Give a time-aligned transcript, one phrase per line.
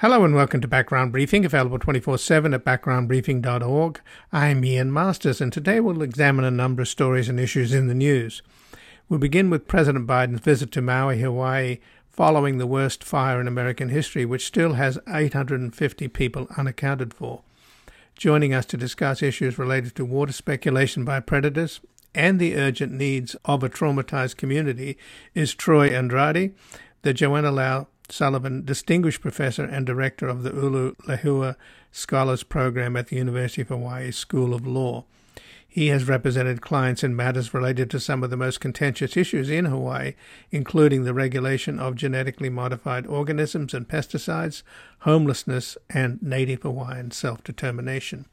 [0.00, 4.00] Hello and welcome to Background Briefing, available 24 7 at backgroundbriefing.org.
[4.30, 7.94] I'm Ian Masters, and today we'll examine a number of stories and issues in the
[7.94, 8.42] news.
[9.08, 11.78] We'll begin with President Biden's visit to Maui, Hawaii,
[12.10, 17.40] following the worst fire in American history, which still has 850 people unaccounted for.
[18.16, 21.80] Joining us to discuss issues related to water speculation by predators
[22.14, 24.98] and the urgent needs of a traumatized community
[25.34, 26.54] is Troy Andrade,
[27.00, 31.56] the Joanna Lau Sullivan, Distinguished Professor and Director of the Ulu Lehua
[31.92, 35.04] Scholars Program at the University of Hawaii School of Law.
[35.76, 39.66] He has represented clients in matters related to some of the most contentious issues in
[39.66, 40.14] Hawaii,
[40.50, 44.62] including the regulation of genetically modified organisms and pesticides,
[45.00, 48.24] homelessness, and Native Hawaiian self determination.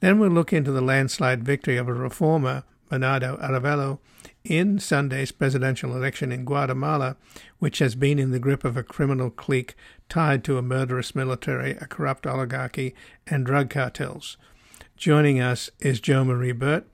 [0.00, 3.98] Then we'll look into the landslide victory of a reformer, Bernardo Arévalo,
[4.44, 7.16] in Sunday's presidential election in Guatemala,
[7.58, 9.74] which has been in the grip of a criminal clique
[10.08, 12.94] tied to a murderous military, a corrupt oligarchy,
[13.26, 14.36] and drug cartels.
[14.96, 16.86] Joining us is Jo Marie Burt,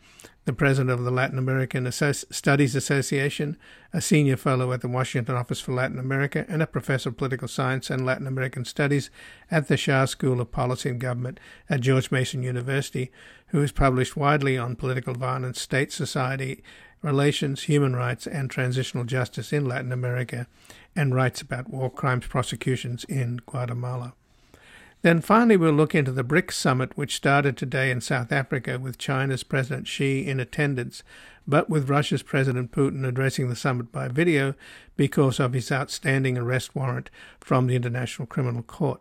[0.44, 3.56] the president of the Latin American Studies Association,
[3.92, 7.48] a senior fellow at the Washington Office for Latin America, and a professor of political
[7.48, 9.10] science and Latin American studies
[9.50, 13.10] at the Schar School of Policy and Government at George Mason University,
[13.48, 16.62] who has published widely on political violence, state society,
[17.06, 20.46] relations, human rights, and transitional justice in Latin America,
[20.94, 24.12] and writes about war crimes prosecutions in Guatemala.
[25.02, 28.98] Then finally, we'll look into the BRICS summit, which started today in South Africa with
[28.98, 31.04] China's President Xi in attendance,
[31.46, 34.54] but with Russia's President Putin addressing the summit by video
[34.96, 39.00] because of his outstanding arrest warrant from the International Criminal Court.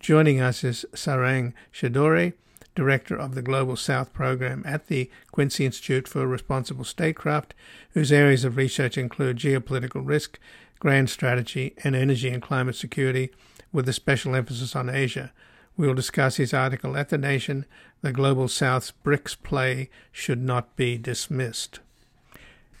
[0.00, 2.32] Joining us is Sarang Shidore,
[2.78, 7.52] Director of the Global South Program at the Quincy Institute for Responsible Statecraft,
[7.90, 10.38] whose areas of research include geopolitical risk,
[10.78, 13.30] grand strategy, and energy and climate security,
[13.72, 15.32] with a special emphasis on Asia.
[15.76, 17.66] We will discuss his article at The Nation
[18.00, 21.80] The Global South's BRICS Play Should Not Be Dismissed.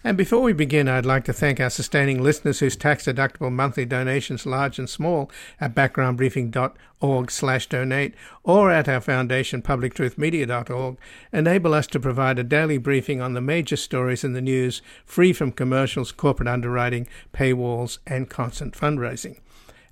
[0.08, 4.46] And before we begin, I'd like to thank our sustaining listeners whose tax-deductible monthly donations,
[4.46, 5.30] large and small,
[5.60, 10.96] at backgroundbriefing.org slash donate or at our foundation, publictruthmedia.org,
[11.30, 15.34] enable us to provide a daily briefing on the major stories in the news, free
[15.34, 19.38] from commercials, corporate underwriting, paywalls, and constant fundraising.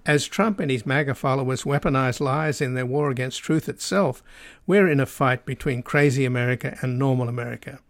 [0.06, 4.22] As Trump and his MAGA followers weaponize lies in their war against truth itself,
[4.66, 7.81] we're in a fight between crazy America and normal America.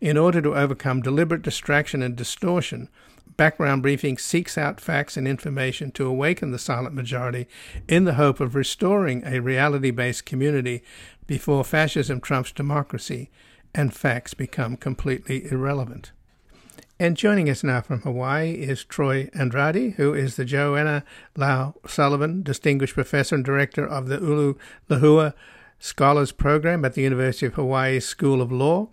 [0.00, 2.88] In order to overcome deliberate distraction and distortion,
[3.36, 7.46] Background Briefing seeks out facts and information to awaken the silent majority
[7.88, 10.82] in the hope of restoring a reality based community
[11.26, 13.30] before fascism trumps democracy
[13.74, 16.12] and facts become completely irrelevant.
[16.98, 21.04] And joining us now from Hawaii is Troy Andrade, who is the Joanna
[21.36, 24.54] Lau Sullivan Distinguished Professor and Director of the Ulu
[24.88, 25.34] Lehua
[25.78, 28.88] Scholars Program at the University of Hawaii School of Law.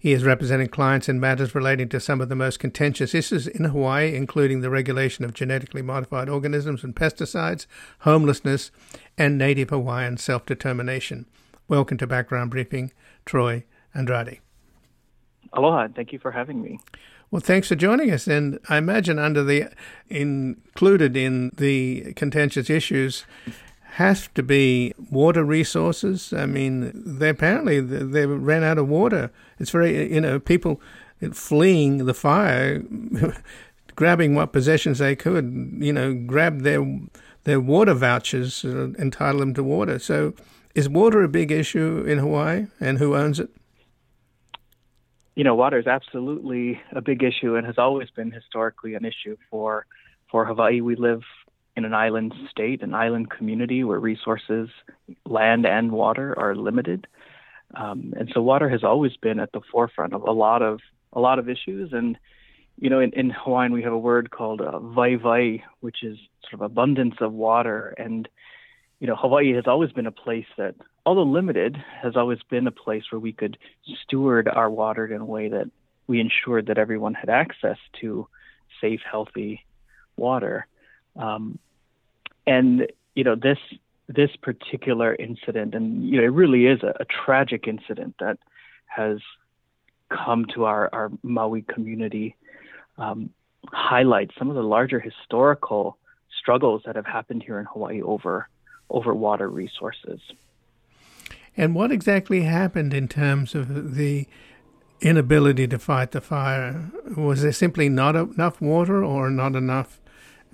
[0.00, 3.64] He is representing clients in matters relating to some of the most contentious issues in
[3.64, 7.66] Hawaii, including the regulation of genetically modified organisms and pesticides,
[8.00, 8.70] homelessness,
[9.16, 11.26] and Native Hawaiian self determination.
[11.66, 12.92] Welcome to Background Briefing,
[13.26, 14.38] Troy Andrade.
[15.52, 16.78] Aloha, thank you for having me.
[17.32, 18.28] Well, thanks for joining us.
[18.28, 19.66] And I imagine under the
[20.08, 23.26] included in the contentious issues
[23.98, 26.32] has to be water resources.
[26.32, 29.32] I mean, they apparently they ran out of water.
[29.58, 30.80] It's very you know people
[31.32, 32.80] fleeing the fire,
[33.96, 35.78] grabbing what possessions they could.
[35.80, 36.86] You know, grab their
[37.42, 39.98] their water vouchers, uh, entitle them to water.
[39.98, 40.32] So,
[40.76, 43.50] is water a big issue in Hawaii, and who owns it?
[45.34, 49.36] You know, water is absolutely a big issue and has always been historically an issue
[49.50, 49.86] for
[50.30, 50.82] for Hawaii.
[50.82, 51.24] We live
[51.78, 54.68] in an island state, an island community where resources,
[55.24, 57.06] land and water, are limited.
[57.74, 60.80] Um, and so water has always been at the forefront of a lot of
[61.12, 61.92] a lot of issues.
[61.92, 62.18] And
[62.80, 66.54] you know, in, in Hawaiian we have a word called uh, waiwai, which is sort
[66.54, 67.94] of abundance of water.
[67.96, 68.28] And
[68.98, 70.74] you know, Hawaii has always been a place that,
[71.06, 73.56] although limited, has always been a place where we could
[74.02, 75.70] steward our water in a way that
[76.08, 78.26] we ensured that everyone had access to
[78.80, 79.64] safe, healthy
[80.16, 80.66] water.
[81.14, 81.60] Um,
[82.48, 83.58] and you know this
[84.08, 88.38] this particular incident, and you know it really is a, a tragic incident that
[88.86, 89.18] has
[90.10, 92.34] come to our our Maui community.
[92.96, 93.30] Um,
[93.72, 95.98] highlights some of the larger historical
[96.40, 98.48] struggles that have happened here in Hawaii over
[98.88, 100.20] over water resources.
[101.56, 104.26] And what exactly happened in terms of the
[105.00, 106.90] inability to fight the fire?
[107.16, 110.00] Was there simply not enough water or not enough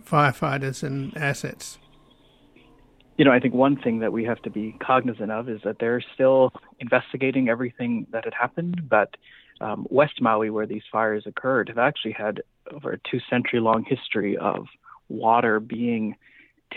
[0.05, 1.79] firefighters and assets?
[3.17, 5.79] You know, I think one thing that we have to be cognizant of is that
[5.79, 9.15] they're still investigating everything that had happened, but
[9.61, 13.85] um, West Maui, where these fires occurred, have actually had over a two century long
[13.85, 14.67] history of
[15.09, 16.17] water being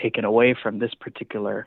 [0.00, 1.66] taken away from this particular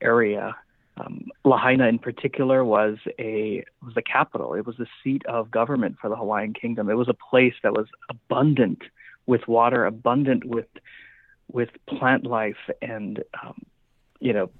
[0.00, 0.56] area.
[0.98, 4.54] Um, Lahaina, in particular, was a was the capital.
[4.54, 6.88] It was the seat of government for the Hawaiian Kingdom.
[6.88, 8.80] It was a place that was abundant
[9.26, 10.68] with water, abundant with
[11.52, 13.62] with plant life, and um,
[14.20, 14.50] you know,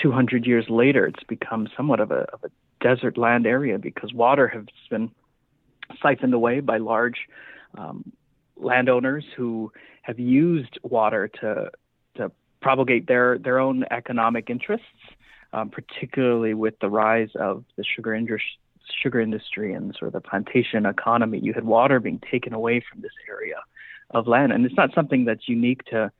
[0.00, 2.50] 200 years later, it's become somewhat of a, of a
[2.80, 5.10] desert land area because water has been
[6.02, 7.28] siphoned away by large
[7.78, 8.12] um,
[8.56, 9.72] landowners who
[10.02, 11.70] have used water to
[12.16, 14.86] to propagate their their own economic interests,
[15.52, 18.58] um, particularly with the rise of the sugar industry
[19.02, 21.40] sugar industry and sort of the plantation economy.
[21.42, 23.56] You had water being taken away from this area
[24.10, 26.12] of land, and it's not something that's unique to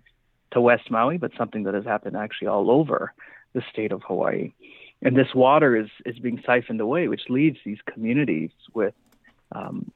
[0.56, 3.12] to West Maui, but something that has happened actually all over
[3.52, 4.54] the state of Hawaii.
[5.02, 8.94] And this water is is being siphoned away, which leaves these communities with
[9.52, 9.92] um,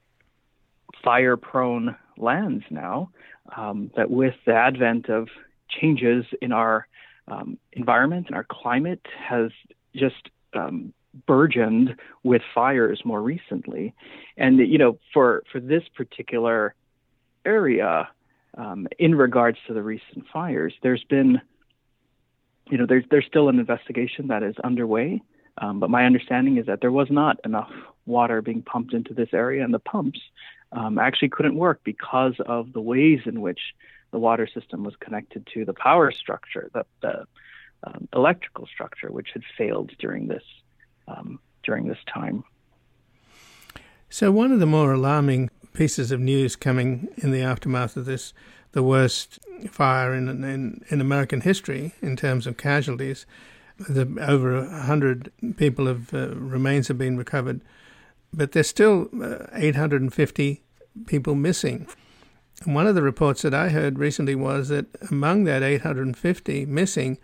[1.03, 3.11] fire prone lands now.
[3.57, 5.29] Um, that with the advent of
[5.69, 6.87] changes in our
[7.27, 9.51] um, environment and our climate has
[9.97, 10.93] just um,
[11.27, 13.95] burgeoned with fires more recently.
[14.37, 16.75] And you know, for for this particular
[17.47, 18.11] area,
[18.57, 21.41] um, in regards to the recent fires, there's been,
[22.69, 25.23] you know, there's there's still an investigation that is underway.
[25.59, 27.71] Um, but my understanding is that there was not enough
[28.07, 30.21] water being pumped into this area, and the pumps
[30.73, 33.61] um, actually couldn't work because of the ways in which
[34.11, 37.25] the water system was connected to the power structure, the, the
[37.85, 40.43] um, electrical structure, which had failed during this
[41.09, 42.45] um, during this time.
[44.09, 48.33] So, one of the more alarming pieces of news coming in the aftermath of this,
[48.73, 49.39] the worst
[49.71, 53.27] fire in in, in American history in terms of casualties.
[53.79, 57.63] The, over a hundred people have uh, remains have been recovered,
[58.33, 60.63] but there's still uh, 850
[61.07, 61.87] people missing.
[62.65, 67.17] And one of the reports that I heard recently was that among that 850 missing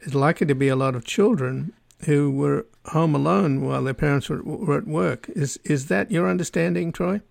[0.00, 1.72] is likely to be a lot of children
[2.04, 5.28] who were home alone while their parents were, were at work.
[5.30, 7.22] Is is that your understanding, Troy?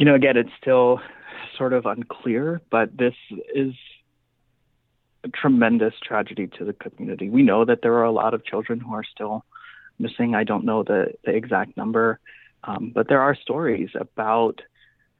[0.00, 0.98] You know, again, it's still
[1.58, 3.12] sort of unclear, but this
[3.54, 3.74] is
[5.22, 7.28] a tremendous tragedy to the community.
[7.28, 9.44] We know that there are a lot of children who are still
[9.98, 10.34] missing.
[10.34, 12.18] I don't know the, the exact number,
[12.64, 14.62] um, but there are stories about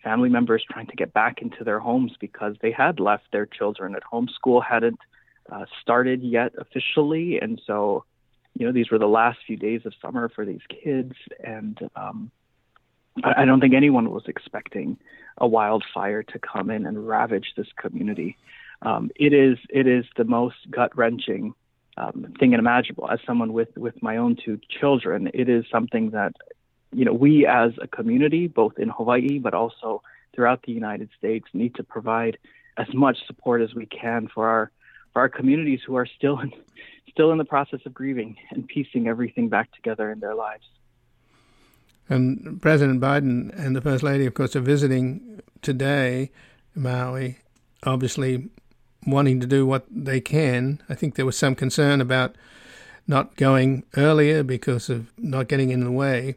[0.03, 3.95] family members trying to get back into their homes because they had left their children
[3.95, 4.29] at home.
[4.35, 5.01] School hadn't
[5.53, 8.05] uh, started yet officially, and so
[8.59, 11.13] you know these were the last few days of summer for these kids,
[11.45, 12.31] and um,
[13.25, 14.97] I don't think anyone was expecting
[15.39, 18.37] a wildfire to come in and ravage this community.
[18.83, 21.55] Um, it is it is the most gut wrenching
[21.97, 23.11] um, thing imaginable.
[23.11, 26.33] As someone with with my own two children, it is something that
[26.93, 30.03] you know we as a community, both in Hawaii but also
[30.35, 32.39] throughout the United States, need to provide
[32.77, 34.71] as much support as we can for our
[35.13, 36.53] for our communities who are still in,
[37.11, 40.65] still in the process of grieving and piecing everything back together in their lives.
[42.11, 46.33] And President Biden and the First Lady, of course, are visiting today
[46.75, 47.39] Maui,
[47.85, 48.51] obviously
[49.07, 50.83] wanting to do what they can.
[50.89, 52.35] I think there was some concern about
[53.07, 56.35] not going earlier because of not getting in the way.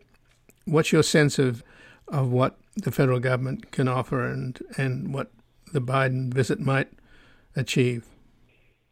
[0.66, 1.64] What's your sense of
[2.08, 5.32] of what the federal government can offer and, and what
[5.72, 6.90] the Biden visit might
[7.56, 8.06] achieve?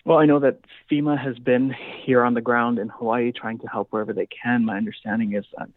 [0.05, 3.67] Well, I know that FEMA has been here on the ground in Hawaii trying to
[3.67, 4.65] help wherever they can.
[4.65, 5.69] My understanding is that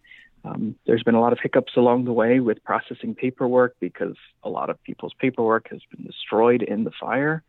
[0.44, 4.50] um, there's been a lot of hiccups along the way with processing paperwork because a
[4.50, 7.42] lot of people's paperwork has been destroyed in the fire.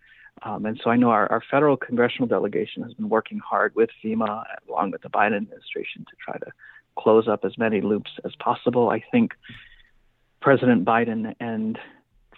[0.44, 3.90] Um, and so I know our, our, federal congressional delegation has been working hard with
[4.04, 6.52] FEMA along with the Biden administration to try to
[6.98, 8.90] close up as many loops as possible.
[8.90, 9.34] I think
[10.42, 11.80] President Biden and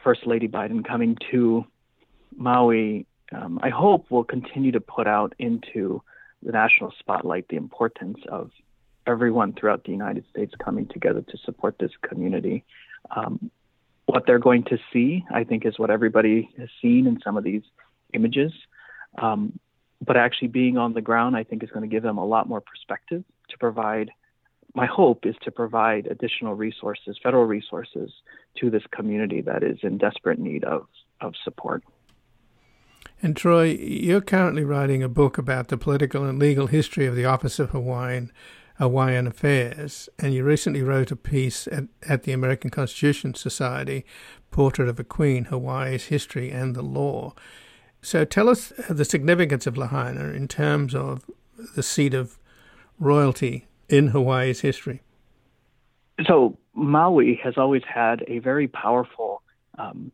[0.04, 1.66] First Lady Biden coming to
[2.36, 6.02] Maui, um, I hope will continue to put out into
[6.44, 8.52] the national spotlight the importance of
[9.08, 12.64] everyone throughout the United States coming together to support this community.
[13.16, 13.50] Um,
[14.06, 17.44] what they're going to see, I think, is what everybody has seen in some of
[17.44, 17.64] these
[18.14, 18.52] images.
[19.18, 19.60] Um,
[20.06, 22.48] but actually being on the ground, I think, is going to give them a lot
[22.48, 24.12] more perspective to provide.
[24.76, 28.12] My hope is to provide additional resources, federal resources,
[28.60, 30.88] to this community that is in desperate need of,
[31.20, 31.84] of support.
[33.22, 37.26] And Troy, you're currently writing a book about the political and legal history of the
[37.26, 38.32] Office of Hawaiian
[38.78, 44.06] Hawaiian Affairs, and you recently wrote a piece at, at the American Constitution Society,
[44.52, 47.34] Portrait of a Queen, Hawaii's History and the Law.
[48.02, 51.26] So tell us the significance of Lahaina in terms of
[51.76, 52.38] the seat of
[53.00, 55.02] royalty in Hawaii's history.
[56.26, 59.42] So Maui has always had a very powerful
[59.78, 60.12] um,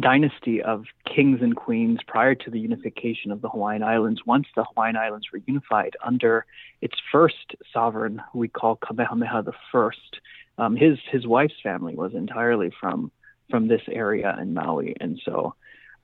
[0.00, 4.22] dynasty of kings and queens prior to the unification of the Hawaiian Islands.
[4.26, 6.46] Once the Hawaiian Islands were unified under
[6.80, 10.20] its first sovereign, who we call Kamehameha the First,
[10.58, 13.10] um, his his wife's family was entirely from
[13.50, 15.54] from this area in Maui, and so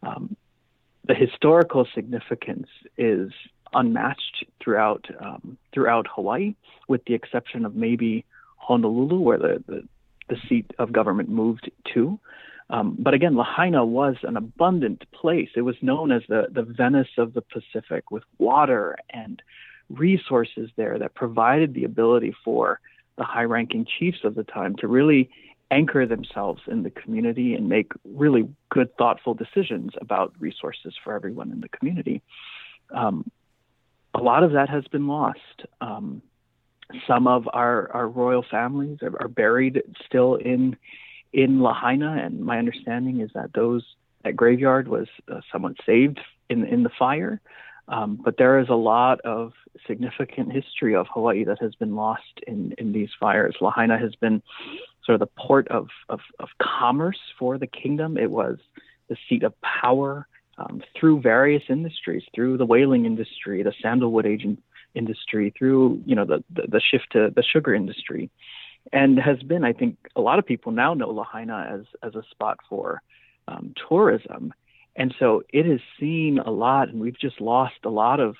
[0.02, 0.36] um,
[1.06, 3.32] the historical significance is
[3.72, 6.54] unmatched throughout um, throughout Hawaii,
[6.88, 8.24] with the exception of maybe
[8.56, 9.88] Honolulu, where the, the,
[10.28, 12.18] the seat of government moved to.
[12.70, 15.48] Um, but again, Lahaina was an abundant place.
[15.56, 19.42] It was known as the, the Venice of the Pacific with water and
[19.88, 22.80] resources there that provided the ability for
[23.18, 25.30] the high ranking chiefs of the time to really
[25.72, 31.50] anchor themselves in the community and make really good, thoughtful decisions about resources for everyone
[31.50, 32.22] in the community.
[32.94, 33.30] Um,
[34.14, 35.38] a lot of that has been lost.
[35.80, 36.22] Um,
[37.06, 40.76] some of our, our royal families are, are, buried still in
[41.32, 43.84] in Lahaina, and my understanding is that those
[44.24, 47.40] that graveyard was uh, somewhat saved in in the fire.
[47.88, 49.52] Um, but there is a lot of
[49.86, 53.56] significant history of Hawaii that has been lost in, in these fires.
[53.60, 54.42] Lahaina has been
[55.04, 58.16] sort of the port of, of, of commerce for the kingdom.
[58.16, 58.58] It was
[59.08, 64.62] the seat of power um, through various industries, through the whaling industry, the sandalwood agent
[64.94, 68.30] industry, through you know the, the, the shift to the sugar industry,
[68.92, 69.64] and has been.
[69.64, 73.02] I think a lot of people now know Lahaina as as a spot for
[73.48, 74.52] um, tourism,
[74.96, 78.36] and so it has seen a lot, and we've just lost a lot of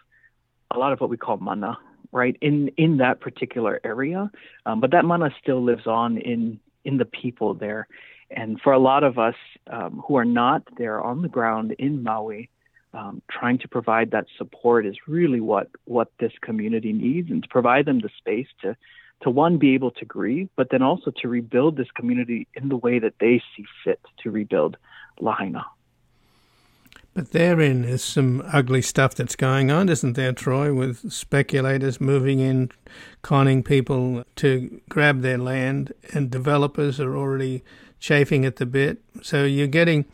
[0.71, 1.79] a lot of what we call mana,
[2.13, 4.31] right in in that particular area.
[4.67, 7.87] Um, but that mana still lives on in in the people there,
[8.31, 9.37] and for a lot of us
[9.69, 12.49] um, who are not there on the ground in Maui,
[12.95, 17.49] um, trying to provide that support is really what what this community needs, and to
[17.49, 18.77] provide them the space to
[19.23, 22.77] to one be able to grieve, but then also to rebuild this community in the
[22.77, 24.77] way that they see fit to rebuild
[25.21, 25.65] Lahaina.
[27.13, 32.39] But therein is some ugly stuff that's going on, isn't there, Troy, with speculators moving
[32.39, 32.71] in,
[33.23, 37.65] conning people to grab their land, and developers are already
[37.99, 39.03] chafing at the bit.
[39.23, 40.05] So you're getting,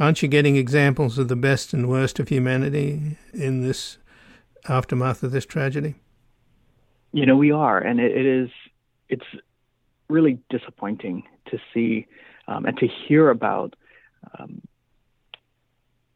[0.00, 3.98] aren't you getting examples of the best and worst of humanity in this
[4.68, 5.94] aftermath of this tragedy?
[7.12, 8.50] You know, we are, and it, it is,
[9.08, 9.26] it's
[10.08, 12.06] really disappointing to see
[12.48, 13.74] um, and to hear about.
[14.38, 14.62] Um,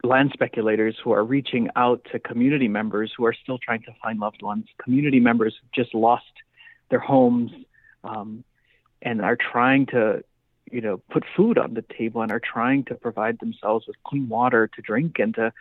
[0.07, 4.19] land speculators who are reaching out to community members who are still trying to find
[4.21, 6.25] loved ones, community members who just lost
[6.91, 7.50] their homes
[8.05, 8.45] um,
[9.03, 10.23] and are trying to,
[10.71, 14.29] you know, put food on the table and are trying to provide themselves with clean
[14.29, 15.53] water to drink and to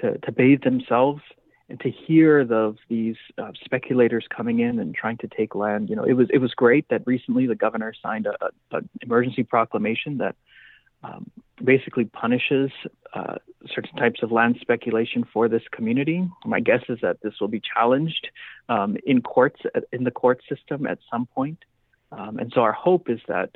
[0.00, 1.22] to, to bathe themselves
[1.68, 2.44] and to hear
[2.88, 5.90] these uh, speculators coming in and trying to take land.
[5.90, 8.34] You know, it was it was great that recently the governor signed a,
[8.72, 10.36] an emergency proclamation that
[11.02, 11.30] um,
[11.62, 12.70] basically punishes
[13.14, 13.36] uh,
[13.74, 16.28] certain types of land speculation for this community.
[16.44, 18.28] My guess is that this will be challenged
[18.68, 19.60] um, in courts
[19.92, 21.58] in the court system at some point.
[22.12, 23.50] Um, and so our hope is that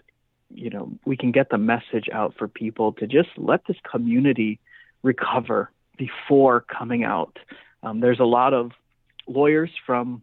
[0.53, 4.59] you know we can get the message out for people to just let this community
[5.03, 7.39] recover before coming out.
[7.83, 8.73] Um, there's a lot of
[9.27, 10.23] lawyers from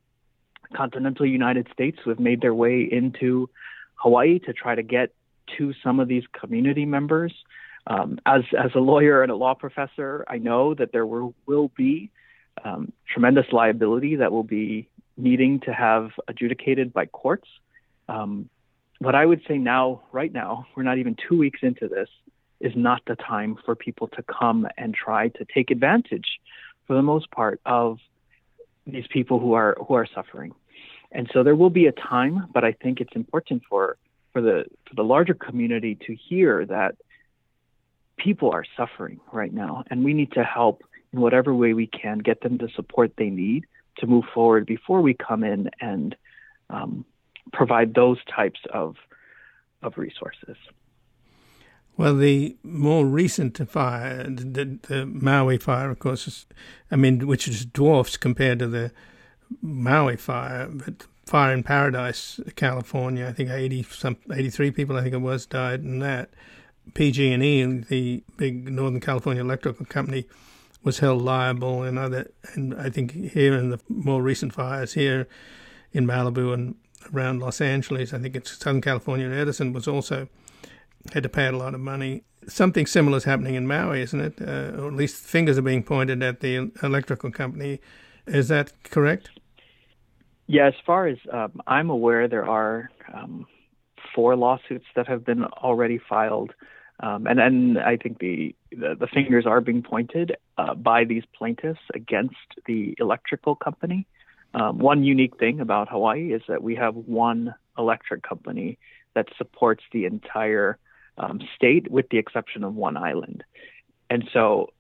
[0.75, 3.49] continental United States who have made their way into
[3.95, 5.13] Hawaii to try to get
[5.57, 7.33] to some of these community members.
[7.87, 11.71] Um, as as a lawyer and a law professor, I know that there will will
[11.77, 12.11] be
[12.63, 17.47] um, tremendous liability that will be needing to have adjudicated by courts.
[18.09, 18.49] Um,
[18.99, 22.09] but I would say now, right now, we're not even two weeks into this,
[22.59, 26.39] is not the time for people to come and try to take advantage,
[26.87, 27.99] for the most part, of
[28.85, 30.53] these people who are who are suffering.
[31.11, 33.97] And so there will be a time, but I think it's important for
[34.33, 36.95] for the for the larger community to hear that
[38.17, 42.19] people are suffering right now, and we need to help in whatever way we can
[42.19, 43.65] get them the support they need
[43.99, 46.15] to move forward before we come in and
[46.69, 47.05] um,
[47.53, 48.95] provide those types of
[49.83, 50.57] of resources.
[51.97, 56.45] Well, the more recent fire, the, the Maui fire, of course, is,
[56.91, 58.91] I mean, which is dwarfs compared to the
[59.63, 63.27] Maui fire, but fire in Paradise, California.
[63.27, 66.29] I think eighty some eighty three people, I think it was, died in that.
[66.93, 70.25] PG&E, the big Northern California electrical company,
[70.83, 72.31] was held liable, and other.
[72.53, 75.27] And I think here in the more recent fires here
[75.91, 76.75] in Malibu and
[77.13, 80.29] around Los Angeles, I think it's Southern California and Edison was also
[81.13, 82.23] had to pay a lot of money.
[82.47, 84.41] something similar is happening in Maui, isn't it?
[84.41, 87.79] Uh, or at least fingers are being pointed at the electrical company.
[88.25, 89.29] Is that correct?
[90.47, 93.45] Yeah, as far as um, I'm aware, there are um,
[94.15, 96.53] four lawsuits that have been already filed.
[96.99, 101.23] Um, and then I think the, the, the fingers are being pointed uh, by these
[101.37, 102.35] plaintiffs against
[102.65, 104.07] the electrical company.
[104.53, 108.79] Um, one unique thing about Hawaii is that we have one electric company
[109.13, 110.79] that supports the entire
[111.17, 113.43] um, state, with the exception of one island.
[114.09, 114.71] And so,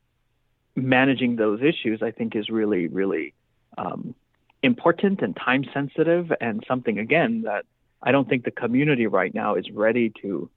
[0.75, 3.33] managing those issues, I think, is really, really
[3.77, 4.15] um,
[4.63, 7.65] important and time sensitive, and something again that
[8.01, 10.49] I don't think the community right now is ready to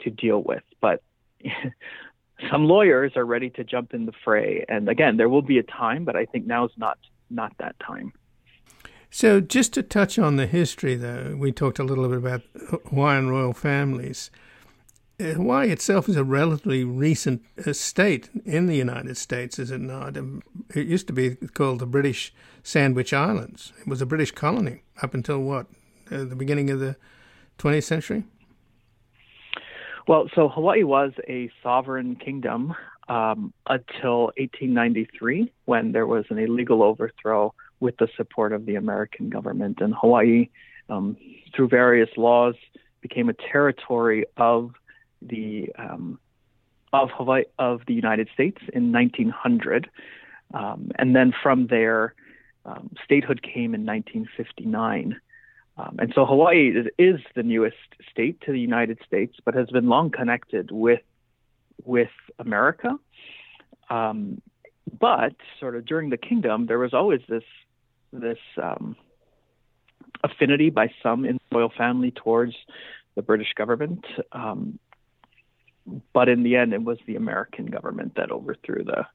[0.00, 0.62] to deal with.
[0.80, 1.02] But
[2.50, 5.62] some lawyers are ready to jump in the fray, and again, there will be a
[5.62, 6.98] time, but I think now is not
[7.30, 8.12] not that time.
[9.14, 12.42] So, just to touch on the history, though, we talked a little bit about
[12.88, 14.30] Hawaiian royal families.
[15.30, 20.16] Hawaii itself is a relatively recent uh, state in the United States, is it not?
[20.16, 20.42] Um,
[20.74, 23.72] it used to be called the British Sandwich Islands.
[23.80, 25.66] It was a British colony up until what,
[26.10, 26.96] uh, the beginning of the
[27.58, 28.24] 20th century?
[30.08, 32.74] Well, so Hawaii was a sovereign kingdom
[33.08, 39.28] um, until 1893 when there was an illegal overthrow with the support of the American
[39.28, 39.80] government.
[39.80, 40.48] And Hawaii,
[40.88, 41.16] um,
[41.54, 42.54] through various laws,
[43.00, 44.72] became a territory of
[45.28, 46.18] the um,
[46.92, 49.88] of Hawaii of the United States in 1900,
[50.54, 52.14] um, and then from there,
[52.64, 55.20] um, statehood came in 1959.
[55.78, 57.76] Um, and so Hawaii is, the newest
[58.10, 61.00] state to the United States, but has been long connected with
[61.84, 62.96] with America.
[63.90, 64.40] Um,
[65.00, 67.44] but sort of during the kingdom, there was always this
[68.12, 68.96] this um,
[70.22, 72.54] affinity by some in the royal family towards
[73.14, 74.04] the British government.
[74.32, 74.78] Um,
[76.12, 79.06] but in the end, it was the American government that overthrew the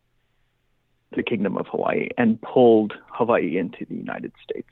[1.15, 4.67] the Kingdom of Hawaii and pulled Hawaii into the United States.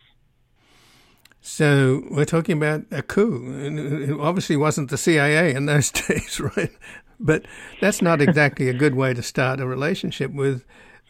[1.42, 3.42] So we're talking about a coup.
[3.48, 6.72] It obviously wasn't the CIA in those days, right?
[7.20, 7.46] But
[7.80, 10.66] that's not exactly a good way to start a relationship with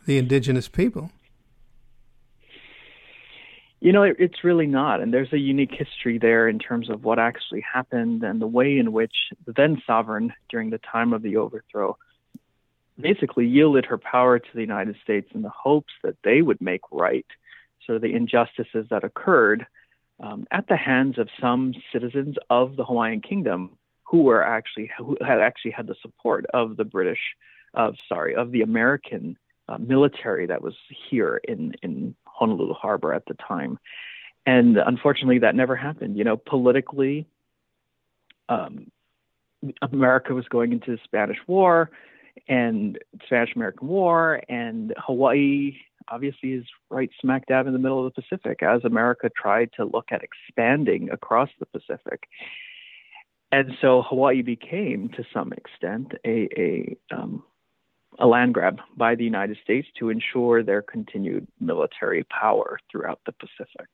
[0.06, 1.12] the indigenous people.
[3.86, 5.00] You know, it, it's really not.
[5.00, 8.80] And there's a unique history there in terms of what actually happened and the way
[8.80, 9.14] in which
[9.46, 11.96] the then sovereign, during the time of the overthrow,
[13.00, 16.82] basically yielded her power to the United States in the hopes that they would make
[16.92, 17.28] right
[17.86, 19.68] sort of the injustices that occurred
[20.20, 25.16] um, at the hands of some citizens of the Hawaiian Kingdom who were actually who
[25.22, 27.22] had actually had the support of the British,
[27.76, 29.38] of sorry, of the American
[29.70, 30.74] uh, military that was
[31.08, 33.80] here in in Honolulu Harbor at the time.
[34.46, 36.18] And unfortunately, that never happened.
[36.18, 37.26] You know, politically,
[38.50, 38.92] um,
[39.82, 41.90] America was going into the Spanish War
[42.48, 48.14] and Spanish American War, and Hawaii obviously is right smack dab in the middle of
[48.14, 52.28] the Pacific as America tried to look at expanding across the Pacific.
[53.52, 57.44] And so Hawaii became, to some extent, a, a um,
[58.20, 63.34] a land grab by the United States to ensure their continued military power throughout the
[63.34, 63.88] Pacific.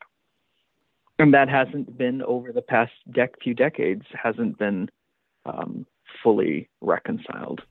[1.19, 4.89] And that hasn't been over the past dec- few decades, hasn't been
[5.45, 5.85] um,
[6.23, 7.61] fully reconciled.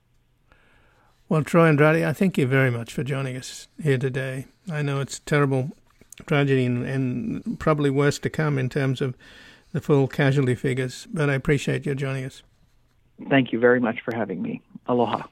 [1.28, 4.46] Well, Troy Andrade, I thank you very much for joining us here today.
[4.70, 5.70] I know it's a terrible
[6.26, 9.16] tragedy and, and probably worse to come in terms of
[9.72, 12.42] the full casualty figures, but I appreciate you joining us.
[13.28, 14.62] Thank you very much for having me.
[14.86, 15.22] Aloha.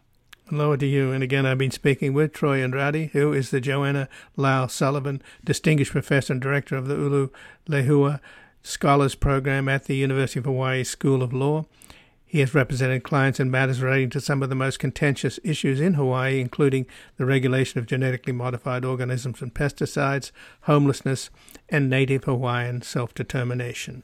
[0.50, 1.12] Aloha to you.
[1.12, 5.92] And again, I've been speaking with Troy Andrade, who is the Joanna Lau Sullivan Distinguished
[5.92, 7.28] Professor and Director of the Ulu
[7.68, 8.20] Lehua
[8.62, 11.66] Scholars Program at the University of Hawaii School of Law.
[12.24, 15.94] He has represented clients in matters relating to some of the most contentious issues in
[15.94, 20.30] Hawaii, including the regulation of genetically modified organisms and pesticides,
[20.62, 21.30] homelessness,
[21.68, 24.02] and native Hawaiian self determination.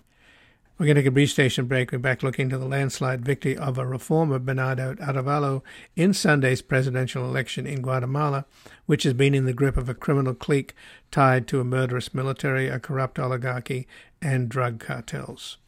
[0.76, 1.92] We're going to take a brief station break.
[1.92, 5.62] We're back looking to the landslide victory of a reformer, Bernardo Arévalo,
[5.94, 8.44] in Sunday's presidential election in Guatemala,
[8.86, 10.74] which has been in the grip of a criminal clique
[11.12, 13.86] tied to a murderous military, a corrupt oligarchy,
[14.20, 15.58] and drug cartels.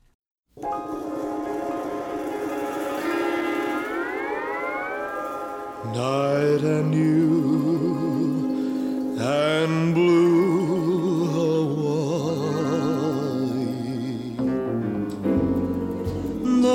[5.95, 7.37] Night and new
[9.21, 10.66] and blue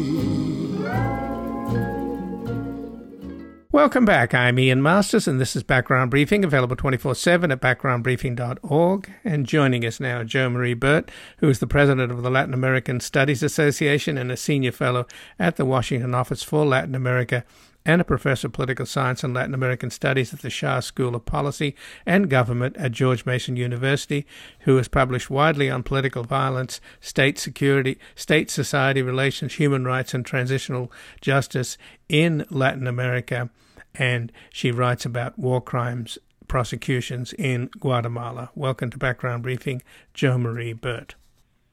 [3.70, 4.34] Welcome back.
[4.34, 9.10] I'm Ian Masters, and this is Background Briefing, available 24 7 at backgroundbriefing.org.
[9.24, 13.00] And joining us now, Jo Marie Burt, who is the president of the Latin American
[13.00, 15.06] Studies Association and a senior fellow
[15.38, 17.44] at the Washington Office for Latin America
[17.84, 21.24] and a professor of political science and Latin American studies at the Schar School of
[21.24, 21.74] Policy
[22.06, 24.26] and Government at George Mason University,
[24.60, 30.24] who has published widely on political violence, state security, state society relations, human rights, and
[30.24, 31.76] transitional justice
[32.08, 33.50] in Latin America.
[33.94, 36.18] And she writes about war crimes
[36.48, 38.50] prosecutions in Guatemala.
[38.54, 39.82] Welcome to Background Briefing,
[40.14, 41.14] Jo Marie Burt.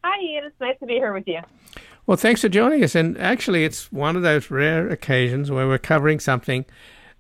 [0.04, 0.46] Hi, Ian.
[0.46, 1.42] It's nice to be here with you.
[2.10, 2.96] Well, thanks for joining us.
[2.96, 6.66] And actually, it's one of those rare occasions where we're covering something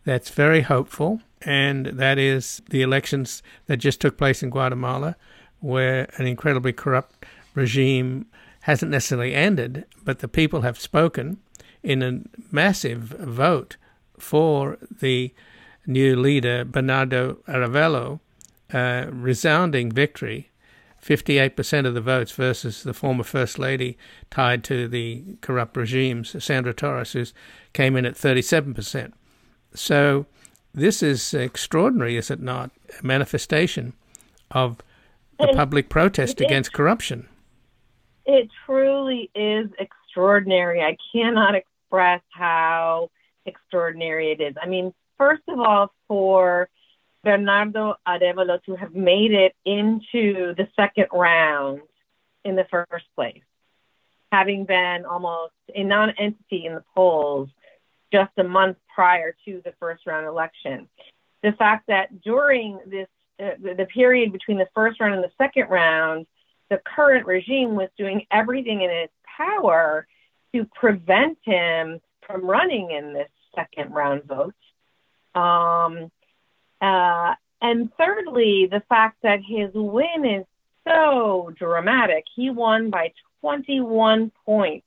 [0.04, 5.16] that's very hopeful, and that is the elections that just took place in Guatemala,
[5.60, 7.24] where an incredibly corrupt
[7.54, 8.26] regime
[8.62, 11.38] hasn't necessarily ended, but the people have spoken
[11.84, 12.22] in a
[12.52, 13.78] massive vote
[14.18, 15.32] for the
[15.86, 18.22] new leader, Bernardo Arévalo,
[18.74, 20.50] uh, resounding victory
[21.02, 23.98] 58% of the votes versus the former First Lady
[24.30, 27.26] tied to the corrupt regimes, Sandra Torres, who
[27.74, 29.14] came in at 37%.
[29.74, 30.26] So
[30.74, 32.72] this is extraordinary, is it not?
[33.02, 33.94] A manifestation
[34.52, 34.78] of
[35.40, 37.28] the public protest it, against corruption.
[38.26, 40.82] It truly is extraordinary.
[40.82, 43.10] I cannot express how
[43.46, 44.56] extraordinary it is.
[44.62, 46.70] I mean, first of all, for
[47.24, 51.82] Bernardo Arevalo to have made it into the second round
[52.46, 53.44] in the first place,
[54.32, 57.50] having been almost a non-entity in the polls
[58.12, 60.88] just a month prior to the first round election.
[61.44, 63.08] The fact that during this
[63.40, 66.26] uh, the period between the first round and the second round,
[66.70, 70.06] the current regime was doing everything in its power
[70.54, 74.54] to prevent him from running in this second round vote.
[75.36, 76.12] Um,
[76.82, 80.46] uh, and thirdly, the fact that his win is
[80.88, 82.26] so dramatic.
[82.36, 83.12] He won by
[83.42, 84.86] 21 points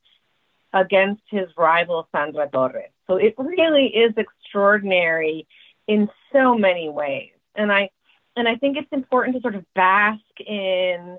[0.72, 2.90] against his rival Sandra Torres.
[3.06, 5.46] So it really is extraordinary
[5.86, 7.32] in so many ways.
[7.54, 7.90] And I
[8.36, 11.18] and I think it's important to sort of bask in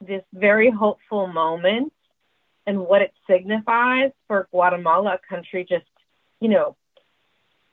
[0.00, 1.92] this very hopeful moment
[2.66, 5.84] and what it signifies for Guatemala, a country just,
[6.40, 6.76] you know,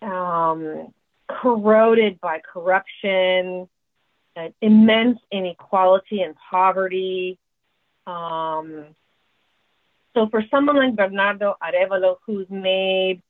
[0.01, 0.93] um,
[1.41, 3.67] corroded by corruption,
[4.35, 7.37] uh, immense inequality and poverty.
[8.07, 8.85] Um,
[10.13, 13.21] so for someone like Bernardo Arevalo, who's made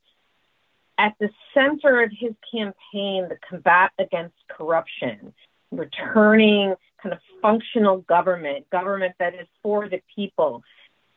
[0.97, 5.33] at the center of his campaign the combat against corruption,
[5.71, 10.63] returning kind of functional government, government that is for the people,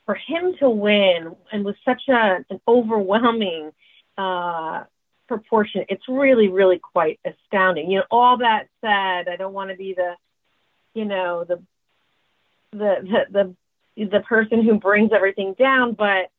[0.06, 3.72] for him to win and with such a, an overwhelming
[4.16, 4.84] uh,
[5.26, 5.84] proportion.
[5.88, 7.90] It's really, really quite astounding.
[7.90, 10.14] You know, all that said, I don't want to be the,
[10.94, 11.62] you know, the,
[12.72, 13.54] the, the,
[13.96, 16.30] the, the person who brings everything down, but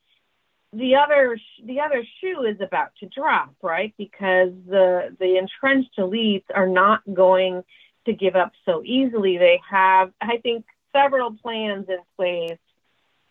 [0.74, 3.94] the other, the other shoe is about to drop, right?
[3.98, 7.64] Because the, the entrenched elites are not going
[8.06, 9.38] to give up so easily.
[9.38, 12.60] They have, I think, several plans in place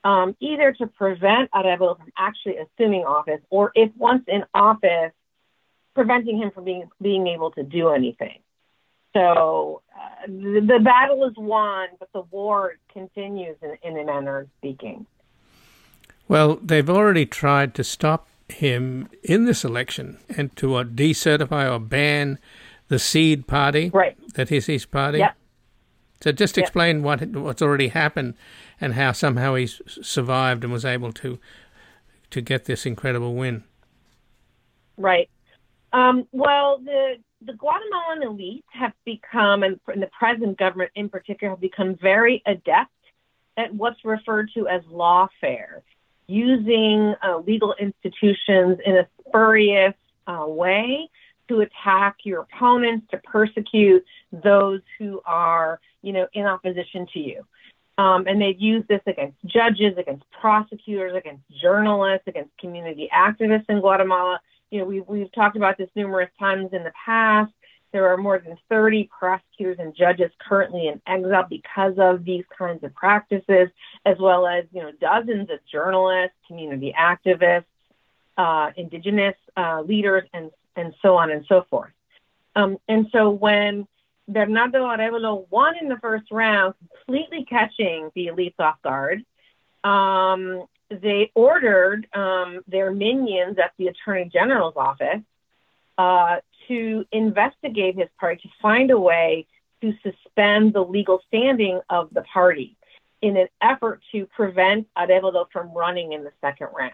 [0.04, 5.12] um, either to prevent Arevalo from actually assuming office, or if once in office,
[5.94, 8.38] preventing him from being being able to do anything.
[9.14, 14.40] So uh, the, the, battle is won, but the war continues in, in a manner
[14.40, 15.06] of speaking.
[16.26, 21.78] Well, they've already tried to stop him in this election and to uh, decertify or
[21.78, 22.38] ban
[22.88, 24.16] the Seed Party, right?
[24.34, 25.18] That is his party.
[25.18, 25.36] Yep.
[26.20, 27.04] So just explain yep.
[27.04, 28.34] what what's already happened
[28.80, 31.38] and how somehow he's survived and was able to
[32.30, 33.64] to get this incredible win.
[34.96, 35.28] Right.
[35.94, 41.60] Um, well, the the Guatemalan elite have become, and the present government in particular, have
[41.60, 42.90] become very adept
[43.56, 45.82] at what's referred to as lawfare,
[46.26, 49.94] using uh, legal institutions in a spurious
[50.26, 51.08] uh, way
[51.46, 57.46] to attack your opponents, to persecute those who are, you know, in opposition to you.
[57.98, 63.78] Um, and they've used this against judges, against prosecutors, against journalists, against community activists in
[63.78, 64.40] Guatemala
[64.74, 67.52] you know, we've, we've talked about this numerous times in the past.
[67.92, 72.82] There are more than 30 prosecutors and judges currently in exile because of these kinds
[72.82, 73.68] of practices,
[74.04, 77.66] as well as, you know, dozens of journalists, community activists,
[78.36, 81.92] uh, indigenous uh, leaders, and, and so on and so forth.
[82.56, 83.86] Um, and so when
[84.26, 86.74] Bernardo Arevalo won in the first round,
[87.06, 89.24] completely catching the elites off guard,
[89.84, 95.22] um, they ordered um, their minions at the attorney general's office
[95.98, 96.36] uh,
[96.68, 99.46] to investigate his party, to find a way
[99.80, 102.76] to suspend the legal standing of the party
[103.22, 106.92] in an effort to prevent Arevalo from running in the second round.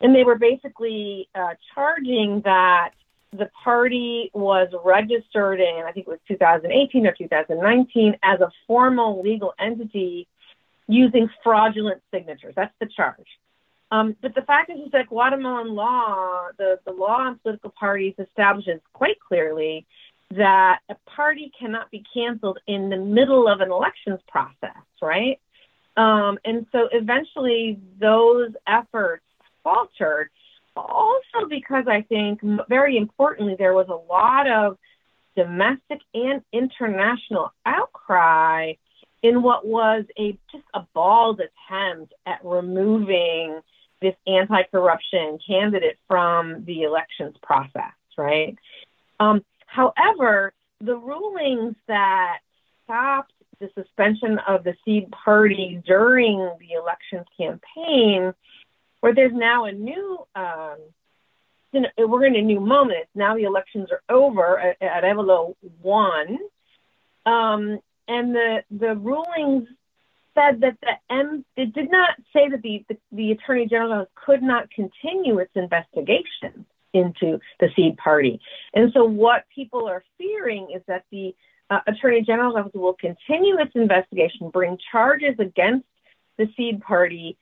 [0.00, 2.90] And they were basically uh, charging that
[3.32, 9.22] the party was registered in, I think it was 2018 or 2019, as a formal
[9.22, 10.26] legal entity
[10.88, 12.54] using fraudulent signatures.
[12.56, 13.26] That's the charge.
[13.90, 18.14] Um, but the fact is, is that Guatemalan law, the, the law on political parties
[18.18, 19.86] establishes quite clearly
[20.30, 25.38] that a party cannot be canceled in the middle of an elections process, right?
[25.96, 29.24] Um, and so eventually those efforts
[29.62, 30.30] faltered.
[30.74, 34.78] Also, because I think very importantly, there was a lot of
[35.36, 38.72] domestic and international outcry
[39.22, 43.60] in what was a just a bald attempt at removing
[44.00, 48.56] this anti-corruption candidate from the elections process, right?
[49.20, 52.38] Um, however, the rulings that
[52.84, 58.34] stopped the suspension of the Seed Party during the elections campaign,
[59.00, 60.78] where there's now a new, um,
[61.70, 63.06] you know, we're in a new moment.
[63.14, 64.58] Now the elections are over.
[64.58, 66.38] At, Arevalo won,
[67.24, 69.68] um, and the the rulings
[70.34, 74.42] said that the M it did not say that the, the, the Attorney General could
[74.42, 78.40] not continue its investigation into the Seed Party.
[78.74, 81.34] And so what people are fearing is that the
[81.70, 85.86] uh, Attorney General's office will continue its investigation, bring charges against
[86.36, 87.38] the Seed Party,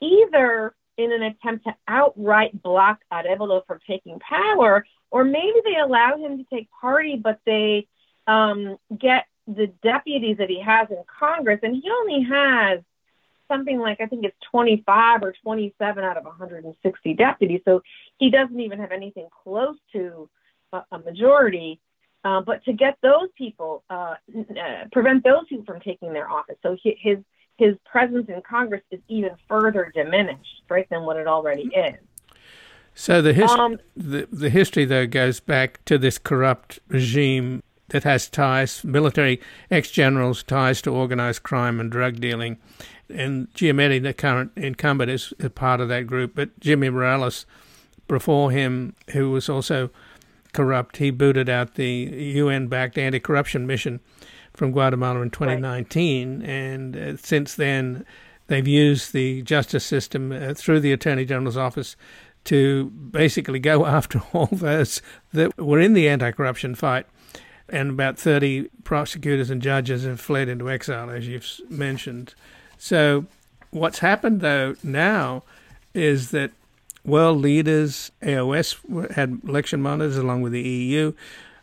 [0.00, 6.16] either in an attempt to outright block Arevalo from taking power, or maybe they allow
[6.16, 7.86] him to take party, but they
[8.26, 12.80] um, get the deputies that he has in Congress, and he only has
[13.48, 17.82] something like I think it's 25 or 27 out of 160 deputies, so
[18.18, 20.28] he doesn't even have anything close to
[20.72, 21.80] a, a majority.
[22.24, 26.56] Uh, but to get those people, uh, uh, prevent those people from taking their office,
[26.62, 27.18] so he, his
[27.56, 31.94] his presence in Congress is even further diminished, right, than what it already is.
[32.94, 38.04] So the, his- um, the the history though goes back to this corrupt regime that
[38.04, 42.58] has ties, military ex generals, ties to organized crime and drug dealing.
[43.08, 46.34] And Giammattei, the current incumbent, is a part of that group.
[46.34, 47.46] But Jimmy Morales,
[48.08, 49.90] before him, who was also
[50.52, 51.86] corrupt, he booted out the
[52.36, 54.00] UN backed anti corruption mission
[54.54, 56.40] from Guatemala in 2019.
[56.40, 56.48] Right.
[56.48, 58.04] And uh, since then,
[58.48, 61.94] they've used the justice system uh, through the Attorney General's office
[62.44, 65.00] to basically go after all those
[65.32, 67.06] that were in the anti corruption fight
[67.68, 72.34] and about 30 prosecutors and judges have fled into exile, as you've mentioned.
[72.78, 73.26] So,
[73.70, 75.42] what's happened though now
[75.94, 76.52] is that
[77.04, 81.12] world leaders, OAS had election monitors along with the EU,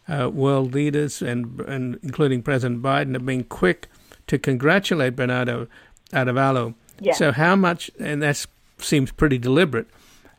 [0.08, 3.88] uh, world leaders, and, and including President Biden, have been quick
[4.28, 5.68] to congratulate Bernardo
[6.12, 6.74] Arevalo.
[7.00, 7.14] Yeah.
[7.14, 8.46] So, how much, and that
[8.78, 9.88] seems pretty deliberate,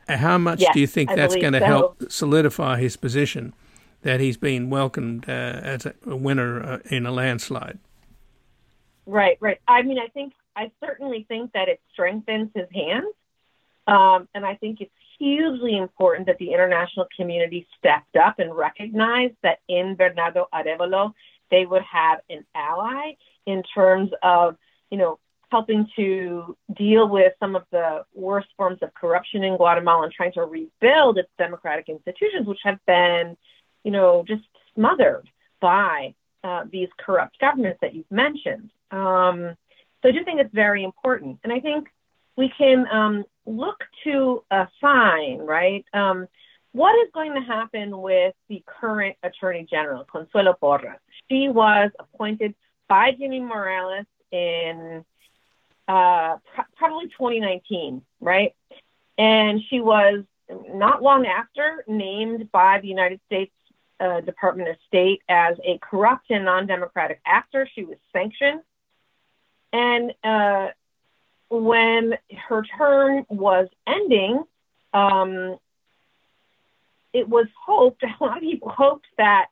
[0.09, 1.65] how much yes, do you think I that's going to so.
[1.65, 3.55] help solidify his position?
[4.05, 7.79] That he's been welcomed uh, as a winner uh, in a landslide.
[9.07, 9.61] Right, right.
[9.67, 13.13] I mean, I think I certainly think that it strengthens his hands,
[13.87, 19.35] um, and I think it's hugely important that the international community stepped up and recognized
[19.43, 21.13] that in Bernardo Arevalo
[21.51, 23.13] they would have an ally
[23.47, 24.57] in terms of,
[24.91, 25.19] you know,
[25.51, 30.33] helping to deal with some of the worst forms of corruption in Guatemala and trying
[30.33, 33.37] to rebuild its democratic institutions, which have been
[33.85, 34.43] you know, just
[34.75, 35.29] smothered
[35.61, 38.71] by uh, these corrupt governments that you've mentioned.
[38.91, 39.57] Um,
[40.03, 41.39] so I do think it's very important.
[41.45, 41.89] And I think
[42.37, 45.85] we can um, look to a sign, right?
[45.95, 46.29] Um,
[46.73, 50.99] what is going to happen with the current Attorney General, Consuelo Porras?
[51.31, 52.55] She was appointed
[52.89, 55.05] by Jimmy Morales in
[55.87, 58.55] uh, pr- probably 2019, right?
[59.17, 60.25] And she was
[60.75, 63.53] not long after named by the United States
[64.01, 67.69] uh, Department of State as a corrupt and non-democratic actor.
[67.75, 68.61] She was sanctioned,
[69.73, 70.69] and uh,
[71.49, 72.15] when
[72.49, 74.43] her term was ending,
[74.93, 75.59] um,
[77.13, 78.03] it was hoped.
[78.21, 79.47] A lot of people hoped that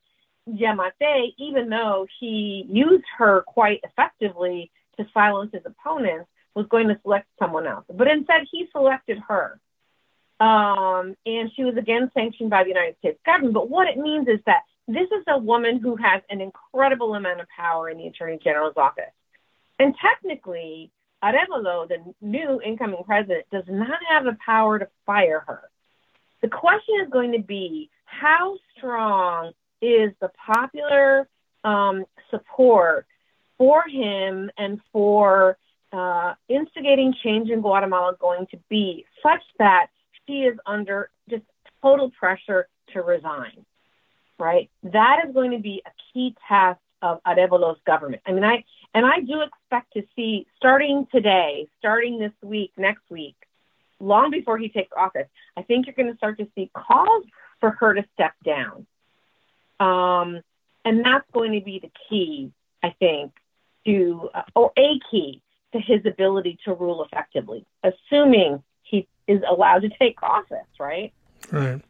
[0.49, 6.99] Giammattei, even though he used her quite effectively to silence his opponents, was going to
[7.03, 7.85] select someone else.
[7.89, 9.59] But instead, he selected her.
[10.41, 13.55] Um, and she was again sanctioned by the United States government.
[13.55, 17.41] But what it means is that this is a woman who has an incredible amount
[17.41, 19.13] of power in the Attorney General's office.
[19.79, 20.91] And technically,
[21.23, 25.63] Arevalo, the new incoming president, does not have the power to fire her.
[26.41, 31.29] The question is going to be how strong is the popular
[31.65, 33.07] um, support
[33.59, 35.57] for him and for
[35.93, 39.89] uh, instigating change in Guatemala going to be such that
[40.27, 41.45] she is under just
[41.83, 43.65] total pressure to resign,
[44.39, 44.71] right?
[44.85, 48.23] That is going to be a key test of Arévalo's government.
[48.27, 53.03] I mean, I and I do expect to see starting today, starting this week, next
[53.11, 53.37] week,
[53.99, 55.27] long before he takes office.
[55.57, 57.25] I think you're going to start to see calls
[57.61, 58.87] for her to step down,
[59.81, 60.43] um,
[60.85, 63.33] and that's going to be the key, I think,
[63.87, 69.81] to uh, or a key to his ability to rule effectively, assuming he is allowed
[69.83, 71.13] to take office, right?
[71.51, 71.81] Right.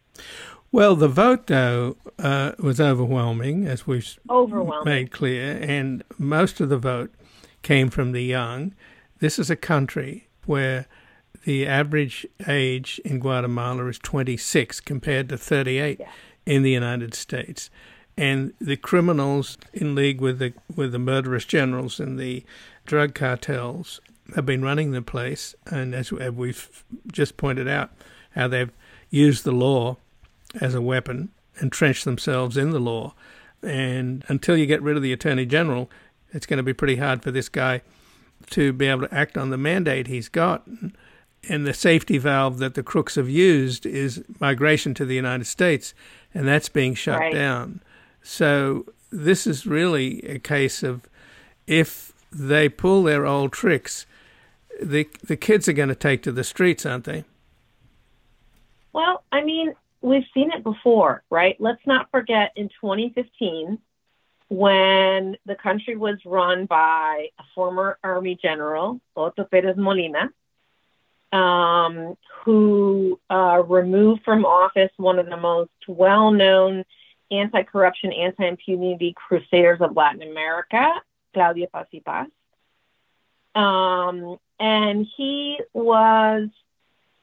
[0.71, 4.85] Well, the vote, though, uh, was overwhelming, as we've overwhelming.
[4.91, 7.13] made clear, and most of the vote
[7.61, 8.75] came from the young.
[9.19, 10.87] This is a country where
[11.45, 16.09] the average age in Guatemala is 26 compared to 38 Yeah.
[16.47, 17.69] in the United States.
[18.17, 22.45] And the criminals in league with the with the murderous generals and the
[22.87, 24.01] drug cartels
[24.35, 27.91] have been running the place, and as we've just pointed out,
[28.35, 28.73] how they've
[29.11, 29.97] used the law
[30.61, 31.31] as a weapon,
[31.61, 33.15] entrenched themselves in the law,
[33.63, 35.91] and until you get rid of the attorney general,
[36.33, 37.83] it's going to be pretty hard for this guy
[38.51, 40.67] to be able to act on the mandate he's got.
[41.49, 45.93] And the safety valve that the crooks have used is migration to the United States,
[46.33, 47.35] and that's being shut Right.
[47.35, 47.83] down.
[48.23, 51.03] So this is really a case of
[51.67, 54.07] if they pull their old tricks,
[54.81, 57.25] the the kids are going to take to the streets, aren't they?
[58.93, 61.57] Well, I mean, we've seen it before, right?
[61.59, 63.79] Let's not forget in 2015
[64.49, 70.31] when the country was run by a former army general, Otto Perez Molina,
[71.33, 76.85] um, who uh, removed from office one of the most well-known
[77.31, 80.87] anti-corruption, anti-impunity crusaders of Latin America,
[81.33, 82.27] Claudia Paz y Paz.
[83.55, 86.49] Um, and he was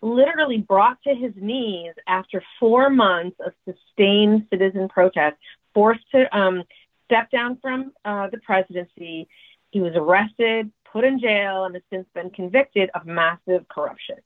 [0.01, 5.37] literally brought to his knees after four months of sustained citizen protest,
[5.73, 6.63] forced to um,
[7.05, 9.29] step down from uh, the presidency.
[9.71, 14.17] He was arrested, put in jail, and has since been convicted of massive corruption.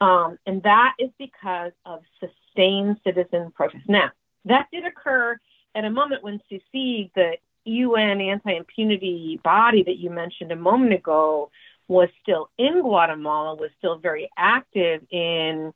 [0.00, 3.88] Um, and that is because of sustained citizen protest.
[3.88, 4.10] Now,
[4.46, 5.38] that did occur
[5.76, 7.36] at a moment when CICIG, the
[7.66, 11.50] UN anti impunity body that you mentioned a moment ago,
[11.88, 15.72] was still in Guatemala, was still very active in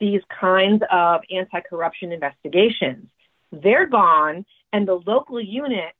[0.00, 3.06] these kinds of anti corruption investigations.
[3.52, 5.94] They're gone, and the local unit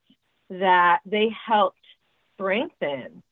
[0.51, 1.79] that they helped
[2.35, 3.23] strengthen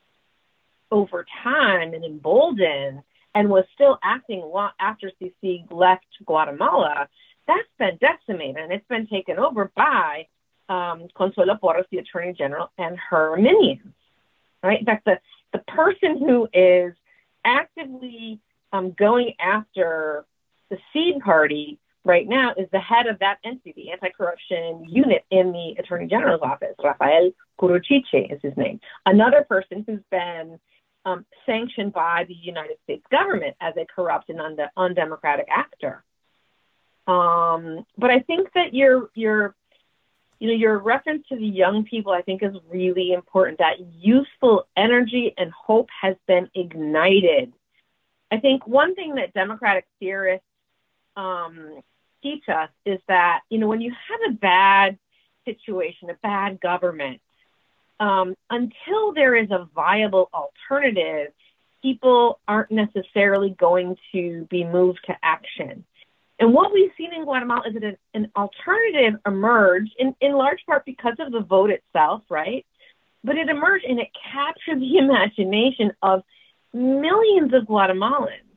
[0.91, 3.03] over time and embolden
[3.35, 7.09] and was still acting long after CICIG left Guatemala,
[7.47, 10.27] that's been decimated and it's been taken over by
[10.69, 13.93] um, Consuelo Porras, the Attorney General, and her minions.
[14.63, 14.79] Right?
[14.79, 15.19] In fact, the,
[15.53, 16.95] the person who is
[17.45, 18.41] actively
[18.73, 20.25] um, going after
[20.71, 25.53] the Seed Party right now is the head of that entity, the anti-corruption unit in
[25.53, 26.75] the Attorney General's office.
[26.83, 28.81] Rafael Curruchiche is his name.
[29.05, 30.59] Another person who's been
[31.05, 36.05] um, sanctioned by the United States government as a corrupt and unde- undemocratic actor.
[37.07, 39.55] Um, but I think that your your
[40.41, 43.59] you know your reference to the young people I think is really important.
[43.59, 47.53] That youthful energy and hope has been ignited.
[48.33, 50.47] I think one thing that democratic theorists
[51.17, 51.81] um,
[52.23, 54.99] teach us is that you know when you have a bad
[55.45, 57.21] situation, a bad government,
[58.01, 61.33] um, until there is a viable alternative,
[61.83, 65.85] people aren't necessarily going to be moved to action.
[66.41, 70.65] And what we've seen in Guatemala is that an, an alternative emerged in, in large
[70.67, 72.65] part because of the vote itself, right?
[73.23, 76.23] But it emerged and it captured the imagination of
[76.73, 78.49] millions of Guatemalans.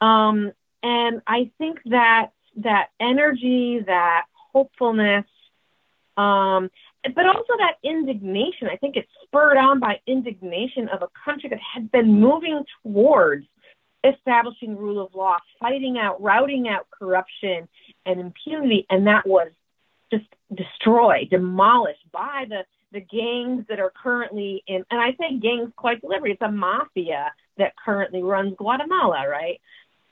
[0.00, 5.24] Um, and I think that that energy, that hopefulness,
[6.16, 6.68] um,
[7.14, 8.68] but also that indignation.
[8.68, 13.46] I think it's spurred on by indignation of a country that had been moving towards
[14.04, 17.68] establishing rule of law, fighting out, routing out corruption
[18.06, 19.50] and impunity, and that was
[20.10, 25.70] just destroyed, demolished by the the gangs that are currently in, and I say gangs
[25.76, 26.32] quite deliberately.
[26.32, 29.60] It's a mafia that currently runs Guatemala, right?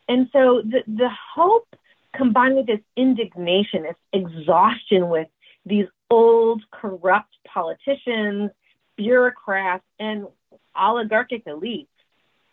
[0.09, 1.69] And so the the hope
[2.15, 5.29] combined with this indignation, this exhaustion with
[5.65, 8.51] these old corrupt politicians,
[8.97, 10.27] bureaucrats, and
[10.79, 11.89] oligarchic elites.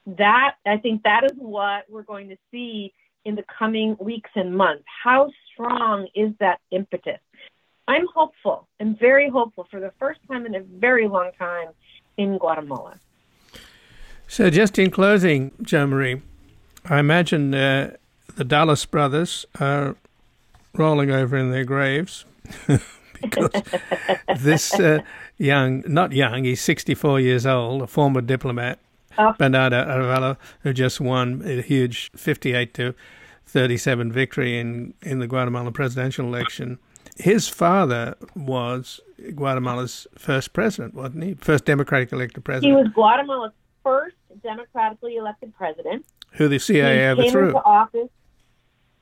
[0.06, 2.93] That I think that is what we're going to see
[3.26, 4.84] in the coming weeks and months.
[5.04, 7.20] How strong is that impetus?
[7.88, 8.68] I'm hopeful.
[8.80, 11.70] I'm very hopeful for the first time in a very long time
[12.18, 12.99] in Guatemala.
[14.28, 16.22] So, just in closing, Jo Marie,
[16.86, 17.95] I imagine uh,
[18.36, 19.95] the Dulles brothers are
[20.74, 22.26] rolling over in their graves
[23.22, 23.51] because
[24.39, 24.99] this uh,
[25.38, 28.80] young, not young, he's 64 years old, a former diplomat,
[29.18, 29.34] oh.
[29.38, 32.95] Bernardo Arévalo, who just won a huge 58 to
[33.45, 36.80] 37 victory in, in the Guatemala presidential election.
[37.18, 38.99] His father was
[39.36, 41.34] Guatemala's first president, wasn't he?
[41.36, 42.76] First democratic elected president.
[42.78, 43.53] He was Guatemala's
[43.84, 46.05] first democratically elected president.
[46.32, 47.32] Who the CIA he overthrew.
[47.32, 48.09] Came into office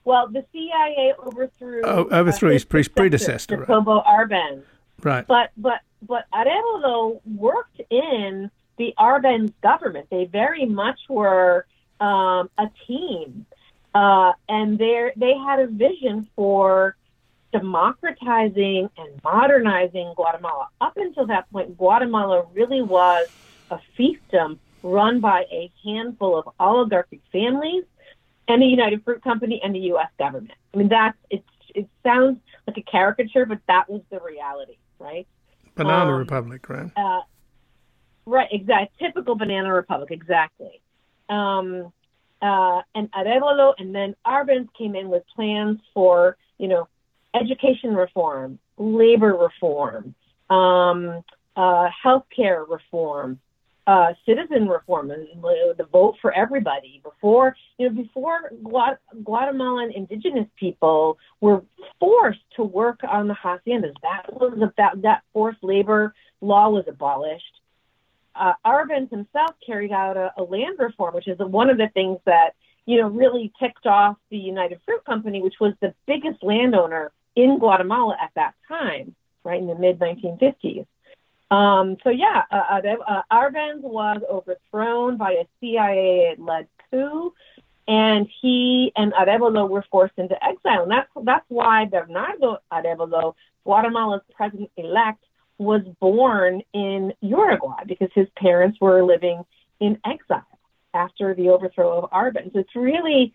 [0.03, 4.29] well, the CIA overthrew oh, overthrew uh, his, his predecessor, Jacobo right.
[4.29, 4.63] Arbenz.
[5.03, 5.27] Right.
[5.27, 8.49] But but but Arévalo worked in
[8.81, 10.07] the Arbenz government.
[10.09, 11.67] They very much were
[11.99, 13.45] um, a team,
[13.93, 16.95] uh, and they they had a vision for
[17.53, 20.67] democratizing and modernizing Guatemala.
[20.79, 23.27] Up until that point, Guatemala really was
[23.69, 27.83] a fiefdom run by a handful of oligarchic families
[28.47, 30.09] and the United Fruit Company and the U.S.
[30.17, 30.57] government.
[30.73, 31.43] I mean, that's it.
[31.75, 35.27] It sounds like a caricature, but that was the reality, right?
[35.75, 36.91] Banana um, Republic, right?
[36.95, 37.21] Uh,
[38.25, 39.07] right, exactly.
[39.07, 40.81] Typical banana republic, exactly.
[41.29, 41.91] Um,
[42.41, 46.87] uh, and Arévalo and then Arbenz came in with plans for, you know,
[47.33, 50.15] education reform, labor reform,
[50.49, 51.23] um,
[51.55, 53.39] uh, healthcare reform,
[53.87, 57.01] uh, citizen reform the vote for everybody.
[57.03, 58.51] Before you know, before
[59.23, 61.63] Guatemalan indigenous people were
[61.99, 63.93] forced to work on the haciendas.
[64.01, 67.60] That was that that forced labor law was abolished.
[68.35, 72.19] Uh, Arbenz himself carried out a, a land reform, which is one of the things
[72.25, 72.51] that
[72.85, 77.59] you know really ticked off the United Fruit Company, which was the biggest landowner in
[77.59, 80.85] Guatemala at that time, right in the mid 1950s.
[81.51, 87.33] Um, so yeah, uh, uh, uh, Arbenz was overthrown by a CIA-led coup,
[87.87, 90.83] and he and Arévalo were forced into exile.
[90.83, 95.23] And that's that's why Bernardo Arévalo, Guatemala's president-elect,
[95.61, 99.43] was born in Uruguay because his parents were living
[99.79, 100.45] in exile
[100.93, 102.55] after the overthrow of Arbenz.
[102.55, 103.33] It's really,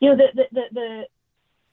[0.00, 1.06] you know, the the the, the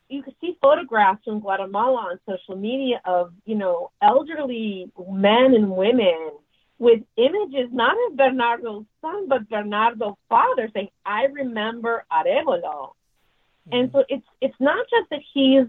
[0.09, 5.69] you can see photographs from Guatemala on social media of, you know, elderly men and
[5.69, 6.31] women
[6.79, 12.93] with images not of Bernardo's son, but Bernardo's father saying, I remember Arévalo.
[13.69, 13.73] Mm-hmm.
[13.73, 15.67] And so it's it's not just that he's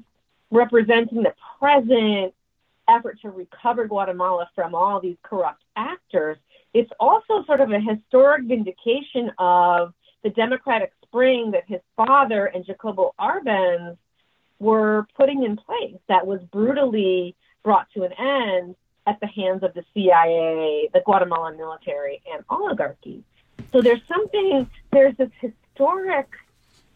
[0.51, 2.35] representing the present
[2.97, 6.37] effort to recover Guatemala from all these corrupt actors.
[6.75, 12.65] It's also sort of a historic vindication of the democratic spring that his father and
[12.65, 13.97] Jacobo Arbenz
[14.59, 18.77] were putting in place that was brutally brought to an end
[19.07, 23.25] at the hands of the CIA, the Guatemalan military, and oligarchy.
[23.73, 26.29] So there's something, there's this historic,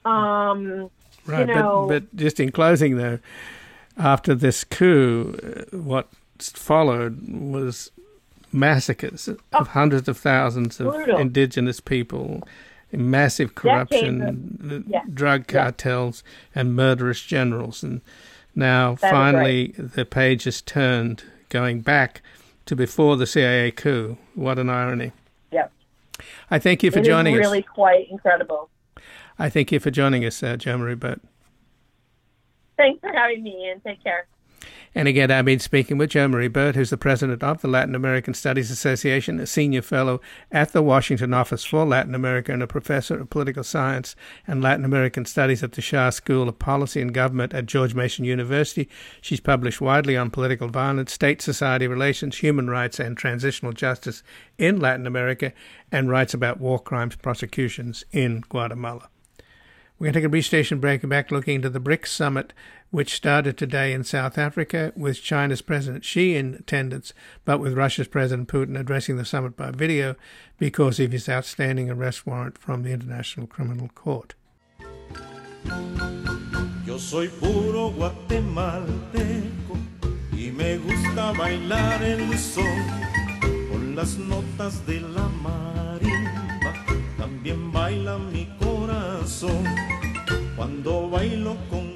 [0.04, 0.90] um,
[1.26, 1.86] right, you know.
[1.88, 3.18] But, but just in closing, though,
[3.96, 7.90] after this coup, uh, what followed was
[8.52, 11.18] massacres oh, of hundreds of thousands of brutal.
[11.18, 12.42] indigenous people
[12.96, 15.02] massive corruption, yeah.
[15.12, 16.22] drug cartels,
[16.54, 16.60] yeah.
[16.60, 17.82] and murderous generals.
[17.82, 18.00] And
[18.54, 19.92] now, that finally, right.
[19.92, 22.22] the page has turned, going back
[22.66, 24.16] to before the CIA coup.
[24.34, 25.12] What an irony!
[25.52, 25.72] Yep.
[26.50, 27.40] I thank you for it joining us.
[27.40, 28.70] Really, quite incredible.
[29.38, 31.20] I thank you for joining us, uh, Jo Marie Burt.
[32.76, 34.26] Thanks for having me, and take care.
[34.96, 37.96] And again, I've been speaking with Jo Marie Burt, who's the president of the Latin
[37.96, 40.20] American Studies Association, a senior fellow
[40.52, 44.14] at the Washington Office for Latin America, and a professor of political science
[44.46, 48.24] and Latin American studies at the Schar School of Policy and Government at George Mason
[48.24, 48.88] University.
[49.20, 54.22] She's published widely on political violence, state society relations, human rights, and transitional justice
[54.58, 55.52] in Latin America,
[55.90, 59.08] and writes about war crimes prosecutions in Guatemala.
[60.04, 62.52] We're going to take a brief station break and back looking into the BRICS summit
[62.90, 67.14] which started today in South Africa with China's President Xi in attendance,
[67.46, 70.14] but with Russia's President Putin addressing the summit by video
[70.58, 74.34] because of his outstanding arrest warrant from the International Criminal Court.
[76.84, 79.78] Yo soy puro guatemalteco
[80.32, 82.84] y me gusta bailar el son
[83.70, 86.74] con las notas de la marimba.
[87.16, 89.64] También baila mi corazón
[90.64, 91.92] cuando bailo con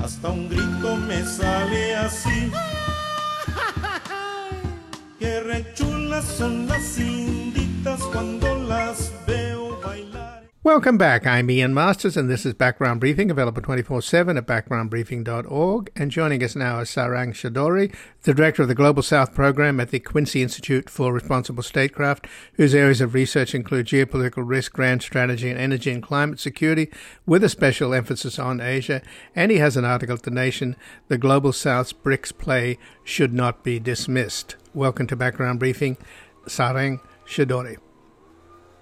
[0.00, 2.50] hasta un grito me sale así.
[5.20, 10.27] Qué rechulas son las inditas cuando las veo bailar.
[10.68, 11.26] Welcome back.
[11.26, 15.90] I'm Ian Masters, and this is Background Briefing, available 24 7 at backgroundbriefing.org.
[15.96, 17.90] And joining us now is Sarang Shidore,
[18.24, 22.74] the Director of the Global South Program at the Quincy Institute for Responsible Statecraft, whose
[22.74, 26.90] areas of research include geopolitical risk, grand strategy, and energy and climate security,
[27.24, 29.00] with a special emphasis on Asia.
[29.34, 30.76] And he has an article at The Nation
[31.08, 34.56] The Global South's BRICS play should not be dismissed.
[34.74, 35.96] Welcome to Background Briefing,
[36.44, 37.78] Sarang Shidore.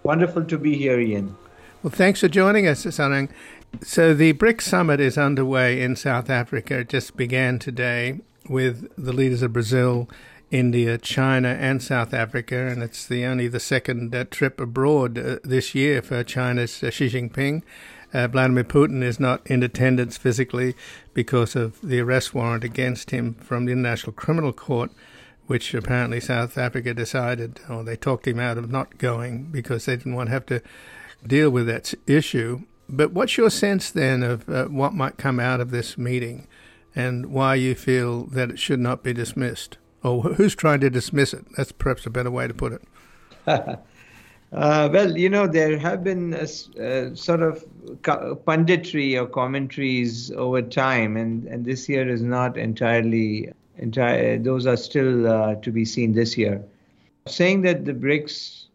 [0.02, 1.36] Wonderful to be here, Ian.
[1.82, 3.28] Well, thanks for joining us, Sarang.
[3.82, 6.78] So the BRICS summit is underway in South Africa.
[6.78, 10.08] It just began today with the leaders of Brazil,
[10.50, 15.36] India, China, and South Africa, and it's the only the second uh, trip abroad uh,
[15.44, 17.62] this year for China's uh, Xi Jinping.
[18.14, 20.74] Uh, Vladimir Putin is not in attendance physically
[21.12, 24.90] because of the arrest warrant against him from the International Criminal Court,
[25.46, 29.96] which apparently South Africa decided, or they talked him out of not going because they
[29.96, 30.62] didn't want to have to
[31.26, 32.62] deal with that issue.
[32.88, 36.46] But what's your sense then of uh, what might come out of this meeting
[36.94, 39.78] and why you feel that it should not be dismissed?
[40.02, 41.44] Or who's trying to dismiss it?
[41.56, 42.82] That's perhaps a better way to put it.
[43.46, 43.78] uh,
[44.52, 46.46] well, you know, there have been a,
[46.80, 47.64] a sort of
[48.02, 54.76] punditry or commentaries over time, and, and this year is not entirely, entire, those are
[54.76, 56.64] still uh, to be seen this year.
[57.26, 58.65] Saying that the BRICS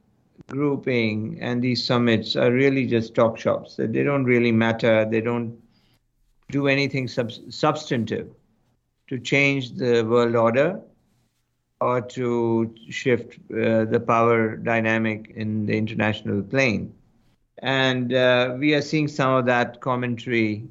[0.47, 3.75] grouping and these summits are really just talk shops.
[3.77, 5.05] They don't really matter.
[5.05, 5.57] They don't
[6.49, 8.29] do anything sub- substantive
[9.07, 10.79] to change the world order
[11.79, 16.93] or to shift uh, the power dynamic in the international plane.
[17.59, 20.63] And uh, we are seeing some of that commentary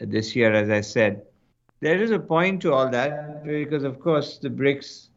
[0.00, 1.22] this year, as I said.
[1.80, 5.07] There is a point to all that because, of course, the BRICS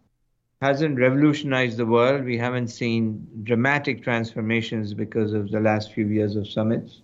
[0.61, 2.23] hasn't revolutionized the world.
[2.23, 7.01] We haven't seen dramatic transformations because of the last few years of summits.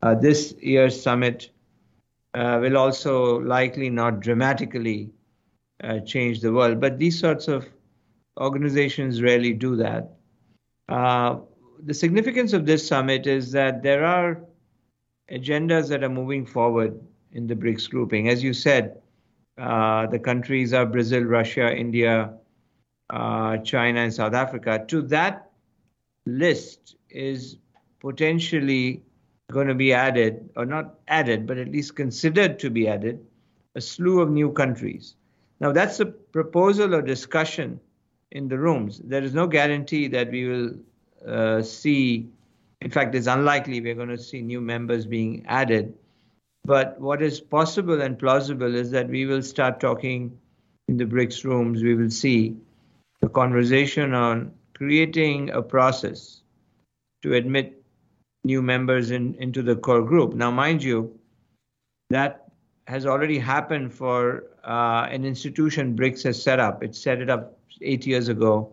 [0.00, 1.50] Uh, this year's summit
[2.34, 5.10] uh, will also likely not dramatically
[5.84, 7.66] uh, change the world, but these sorts of
[8.40, 10.12] organizations rarely do that.
[10.88, 11.36] Uh,
[11.84, 14.40] the significance of this summit is that there are
[15.30, 16.98] agendas that are moving forward
[17.32, 18.28] in the BRICS grouping.
[18.28, 19.02] As you said,
[19.58, 22.32] uh, the countries are Brazil, Russia, India,
[23.10, 24.84] China, and South Africa.
[24.88, 25.50] To that
[26.26, 27.56] list is
[28.00, 29.02] potentially
[29.50, 33.24] going to be added, or not added, but at least considered to be added,
[33.74, 35.14] a slew of new countries.
[35.60, 37.80] Now, that's a proposal or discussion
[38.30, 39.00] in the rooms.
[39.02, 40.70] There is no guarantee that we will
[41.26, 42.28] uh, see,
[42.82, 45.94] in fact, it's unlikely we're going to see new members being added.
[46.64, 50.38] But what is possible and plausible is that we will start talking
[50.88, 52.56] in the BRICS rooms, we will see
[53.28, 56.42] conversation on creating a process
[57.22, 57.82] to admit
[58.44, 60.34] new members in, into the core group.
[60.34, 61.18] Now, mind you,
[62.10, 62.48] that
[62.86, 66.82] has already happened for uh, an institution BRICS has set up.
[66.82, 68.72] It set it up eight years ago,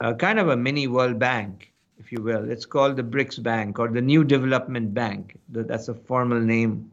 [0.00, 2.50] uh, kind of a mini World Bank, if you will.
[2.50, 5.38] It's called the BRICS Bank or the New Development Bank.
[5.48, 6.90] That's a formal name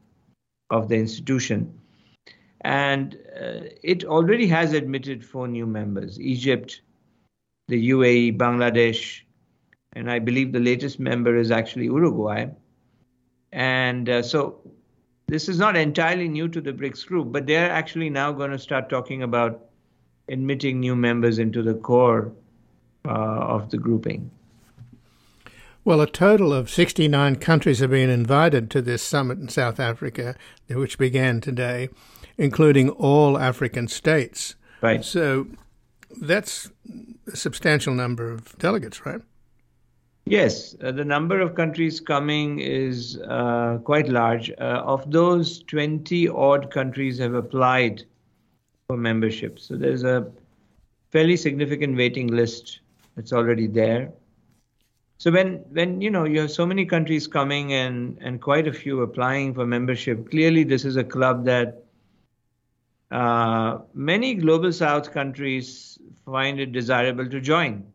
[0.70, 1.74] of the institution.
[2.62, 6.82] And uh, it already has admitted four new members Egypt,
[7.68, 9.22] the UAE, Bangladesh,
[9.94, 12.48] and I believe the latest member is actually Uruguay.
[13.52, 14.60] And uh, so
[15.28, 18.60] this is not entirely new to the BRICS group, but they're actually now going to
[18.60, 19.66] start talking about
[20.28, 22.32] admitting new members into the core
[23.06, 24.30] uh, of the grouping.
[25.86, 30.36] Well, a total of 69 countries have been invited to this summit in South Africa,
[30.68, 31.90] which began today
[32.40, 34.56] including all African states.
[34.82, 35.04] Right.
[35.04, 35.48] So
[36.22, 36.72] that's
[37.32, 39.22] a substantial number of delegates, right?
[40.26, 44.52] Yes, uh, the number of countries coming is uh, quite large.
[44.52, 48.04] Uh, of those, 20 odd countries have applied
[48.88, 49.60] for membership.
[49.60, 50.32] So there's a
[51.10, 52.80] fairly significant waiting list
[53.16, 54.12] that's already there.
[55.18, 58.72] So when when you know you have so many countries coming and and quite a
[58.72, 61.84] few applying for membership, clearly this is a club that
[63.12, 67.92] uh, many global south countries find it desirable to join.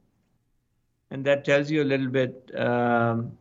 [1.10, 3.36] And that tells you a little bit um,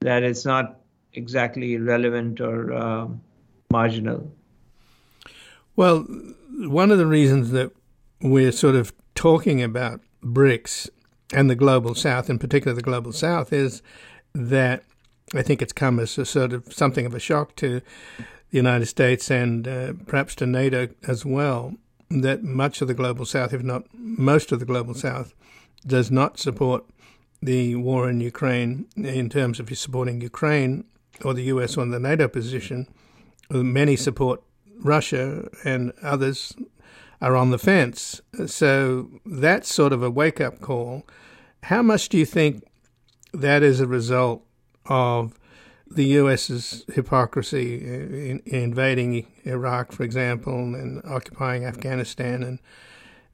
[0.00, 0.80] that it's not
[1.12, 3.08] exactly relevant or uh,
[3.70, 4.32] marginal.
[5.76, 6.06] Well,
[6.50, 7.72] one of the reasons that
[8.20, 10.88] we're sort of talking about BRICS
[11.32, 13.82] and the global south, in particular the global south, is
[14.34, 14.82] that
[15.34, 17.82] I think it's come as a sort of something of a shock to
[18.50, 21.74] the United States and uh, perhaps to NATO as well,
[22.10, 25.34] that much of the global south, if not most of the global south,
[25.86, 26.84] does not support
[27.42, 30.84] the war in Ukraine in terms of supporting Ukraine
[31.24, 32.88] or the US on the NATO position.
[33.50, 34.42] Many support
[34.80, 36.54] Russia and others
[37.20, 38.20] are on the fence.
[38.46, 41.06] So that's sort of a wake up call.
[41.64, 42.64] How much do you think
[43.32, 44.44] that is a result
[44.86, 45.37] of
[45.90, 52.42] the US's hypocrisy in, in invading Iraq, for example, and occupying Afghanistan?
[52.42, 52.58] And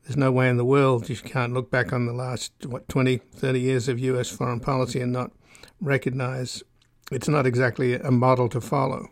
[0.04, 3.18] there's no way in the world you can't look back on the last, what, 20,
[3.18, 5.32] 30 years of US foreign policy and not
[5.80, 6.62] recognize
[7.10, 9.08] it's not exactly a model to follow.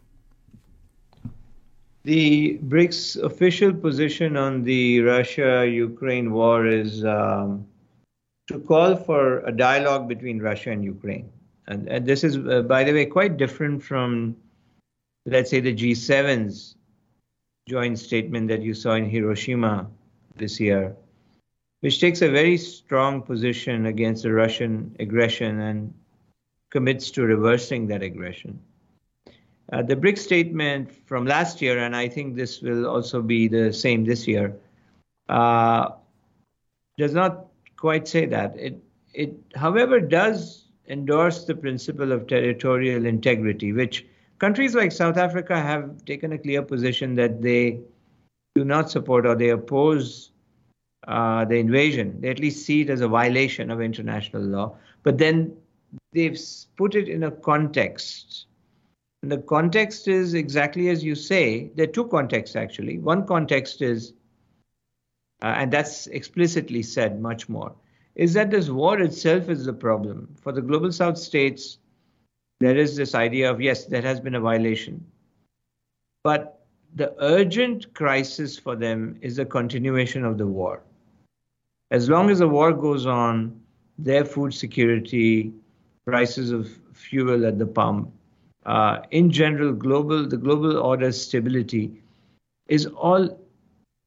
[2.04, 7.66] The BRICS official position on the Russia Ukraine war is um,
[8.48, 11.30] to call for a dialogue between Russia and Ukraine.
[11.66, 14.36] And, and this is, uh, by the way, quite different from,
[15.26, 16.76] let's say, the G7's
[17.68, 19.88] joint statement that you saw in Hiroshima
[20.36, 20.96] this year,
[21.80, 25.94] which takes a very strong position against the Russian aggression and
[26.70, 28.58] commits to reversing that aggression.
[29.72, 33.72] Uh, the BRICS statement from last year, and I think this will also be the
[33.72, 34.56] same this year,
[35.28, 35.90] uh,
[36.98, 37.46] does not
[37.76, 38.58] quite say that.
[38.58, 38.82] It,
[39.14, 40.61] it, however, does
[40.92, 44.06] endorse the principle of territorial integrity, which
[44.38, 47.80] countries like South Africa have taken a clear position that they
[48.54, 50.30] do not support or they oppose
[51.08, 52.20] uh, the invasion.
[52.20, 54.76] They at least see it as a violation of international law.
[55.02, 55.56] But then
[56.12, 56.38] they've
[56.76, 58.46] put it in a context
[59.22, 61.70] and the context is exactly as you say.
[61.76, 62.98] There are two contexts, actually.
[62.98, 64.14] One context is,
[65.42, 67.72] uh, and that's explicitly said much more,
[68.14, 70.28] is that this war itself is the problem.
[70.40, 71.78] For the global south states,
[72.60, 75.04] there is this idea of, yes, there has been a violation.
[76.22, 76.60] But
[76.94, 80.82] the urgent crisis for them is the continuation of the war.
[81.90, 83.60] As long as the war goes on,
[83.98, 85.52] their food security,
[86.04, 88.10] prices of fuel at the pump,
[88.64, 91.90] uh, in general, global the global order stability
[92.68, 93.38] is all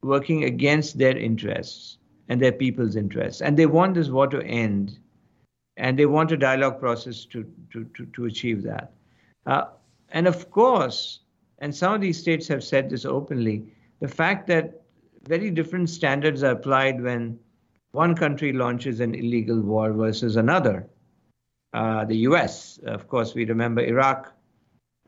[0.02, 1.98] working against their interests
[2.30, 5.00] and their people's interests, and they want this war to end,
[5.78, 8.92] and they want a dialogue process to to to, to achieve that.
[9.46, 9.66] Uh,
[10.10, 11.20] and of course,
[11.60, 13.66] and some of these states have said this openly,
[14.00, 14.82] the fact that
[15.28, 17.40] very different standards are applied when
[17.92, 20.88] one country launches an illegal war versus another.
[21.74, 24.36] Uh, the US, of course, we remember Iraq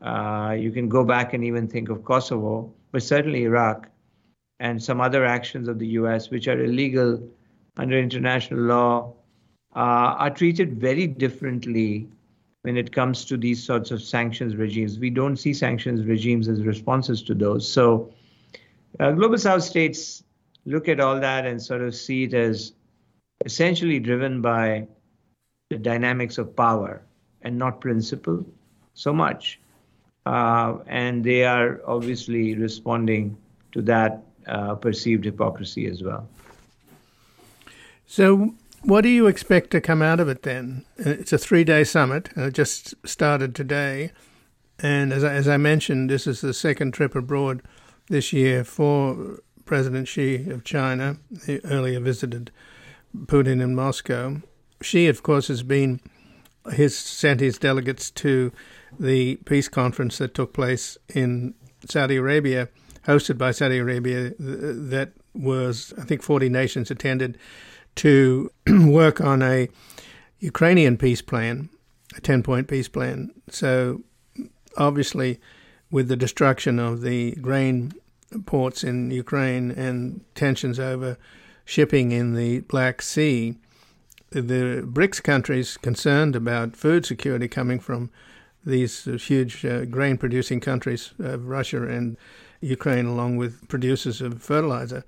[0.02, 3.88] uh, you can go back and even think of Kosovo, but certainly Iraq
[4.60, 7.22] and some other actions of the US, which are illegal
[7.76, 9.14] under international law,
[9.76, 12.08] uh, are treated very differently
[12.62, 14.98] when it comes to these sorts of sanctions regimes.
[14.98, 17.68] We don't see sanctions regimes as responses to those.
[17.68, 18.12] So,
[18.98, 20.24] uh, global South states
[20.64, 22.72] look at all that and sort of see it as
[23.44, 24.88] essentially driven by
[25.70, 27.02] the dynamics of power
[27.42, 28.44] and not principle
[28.94, 29.60] so much
[30.26, 33.36] uh, and they are obviously responding
[33.72, 36.28] to that uh, perceived hypocrisy as well.
[38.06, 40.84] So, what do you expect to come out of it then?
[40.96, 44.12] It's a three day summit, and it just started today.
[44.78, 47.62] And as I, as I mentioned, this is the second trip abroad
[48.08, 51.18] this year for President Xi of China.
[51.44, 52.50] He earlier visited
[53.26, 54.40] Putin in Moscow.
[54.80, 56.00] Xi, of course, has been
[56.72, 58.52] his sent his delegates to
[58.98, 61.54] the peace conference that took place in
[61.88, 62.68] Saudi Arabia,
[63.08, 67.38] hosted by Saudi Arabia, that was, I think, 40 nations attended
[67.96, 69.68] to work on a
[70.38, 71.70] Ukrainian peace plan,
[72.14, 73.32] a 10 point peace plan.
[73.48, 74.02] So,
[74.76, 75.40] obviously,
[75.90, 77.92] with the destruction of the grain
[78.44, 81.16] ports in Ukraine and tensions over
[81.64, 83.56] shipping in the Black Sea,
[84.30, 88.10] the BRICS countries concerned about food security coming from
[88.66, 92.18] these huge uh, grain producing countries, uh, Russia and
[92.60, 95.04] Ukraine, along with producers of fertilizer,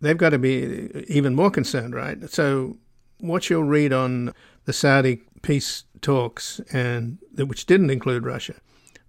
[0.00, 2.28] they've got to be even more concerned, right?
[2.30, 2.76] So,
[3.18, 4.34] what's your read on
[4.64, 8.54] the Saudi peace talks, and which didn't include Russia,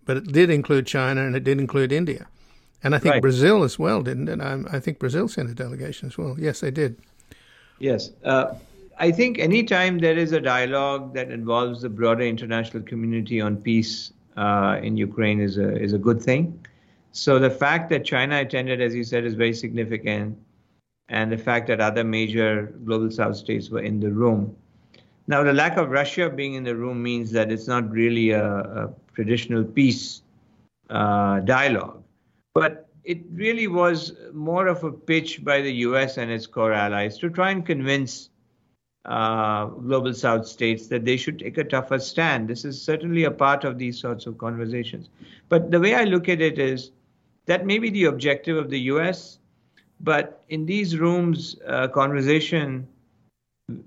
[0.05, 2.27] but it did include China and it did include India,
[2.83, 3.21] and I think right.
[3.21, 4.41] Brazil as well, didn't it?
[4.41, 6.35] I, I, think Brazil sent a delegation as well.
[6.39, 6.97] Yes, they did.
[7.79, 8.11] Yes.
[8.23, 8.55] Uh,
[8.99, 14.13] I think anytime there is a dialogue that involves the broader international community on peace
[14.37, 16.59] uh, in Ukraine is a is a good thing.
[17.13, 20.35] So the fact that China attended, as you said, is very significant,
[21.09, 24.55] and the fact that other major global South states were in the room.
[25.27, 28.43] Now, the lack of Russia being in the room means that it's not really a,
[28.43, 30.23] a traditional peace
[30.89, 32.03] uh, dialogue,
[32.55, 36.17] but it really was more of a pitch by the U.S.
[36.17, 38.29] and its core allies to try and convince
[39.05, 42.47] uh, global south states that they should take a tougher stand.
[42.47, 45.09] This is certainly a part of these sorts of conversations.
[45.47, 46.91] But the way I look at it is
[47.45, 49.39] that may be the objective of the US,
[49.99, 52.87] but in these rooms, uh, conversation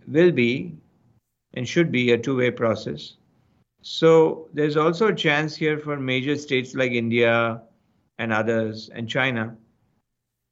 [0.07, 0.75] will be
[1.55, 3.15] and should be a two way process.
[3.83, 7.63] So there's also a chance here for major states like India
[8.19, 9.57] and others and China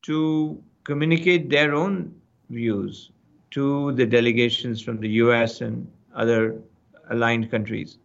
[0.02, 2.14] to communicate their own
[2.50, 3.10] views
[3.50, 6.60] to the delegations from the US and other
[7.10, 7.98] aligned countries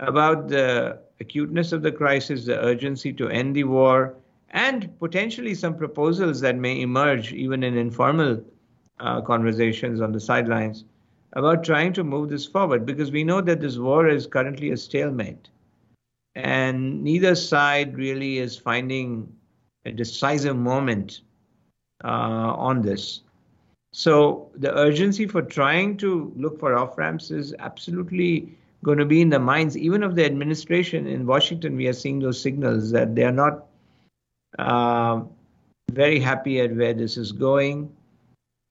[0.00, 4.14] about the acuteness of the crisis, the urgency to end the war,
[4.50, 8.42] and potentially some proposals that may emerge even in informal
[8.98, 10.84] uh, conversations on the sidelines
[11.34, 14.76] about trying to move this forward because we know that this war is currently a
[14.76, 15.48] stalemate
[16.34, 19.32] and neither side really is finding
[19.84, 21.20] a decisive moment
[22.04, 23.22] uh, on this.
[23.92, 29.20] So the urgency for trying to look for off ramps is absolutely going to be
[29.20, 31.76] in the minds even of the administration in Washington.
[31.76, 33.66] We are seeing those signals that they are not
[34.58, 35.22] uh,
[35.90, 37.92] very happy at where this is going,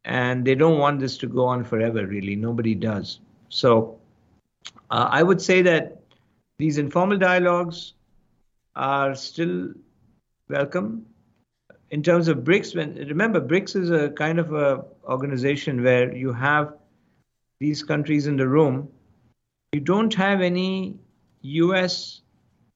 [0.06, 2.06] and they don't want this to go on forever.
[2.06, 3.20] Really, nobody does.
[3.50, 4.00] So
[4.90, 6.02] uh, I would say that
[6.58, 7.94] these informal dialogues
[8.76, 9.74] are still
[10.50, 11.06] welcome
[11.92, 16.32] in terms of BRICS, when remember BRICS is a kind of a organization where you
[16.34, 16.74] have
[17.60, 18.88] these countries in the room.
[19.72, 20.98] You don't have any
[21.42, 22.22] U.S.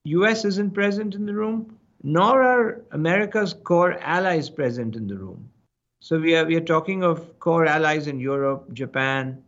[0.06, 0.46] U.S.
[0.46, 5.50] isn't present in the room, nor are America's core allies present in the room.
[6.02, 9.42] So we are we are talking of core allies in Europe, Japan,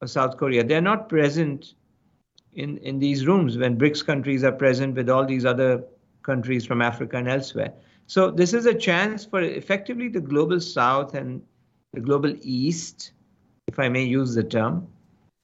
[0.00, 0.64] or South Korea.
[0.64, 1.74] They're not present
[2.54, 5.84] in in these rooms when BRICS countries are present with all these other
[6.22, 7.72] countries from Africa and elsewhere.
[8.06, 11.40] So this is a chance for effectively the global south and
[11.92, 13.12] the global east,
[13.68, 14.88] if I may use the term,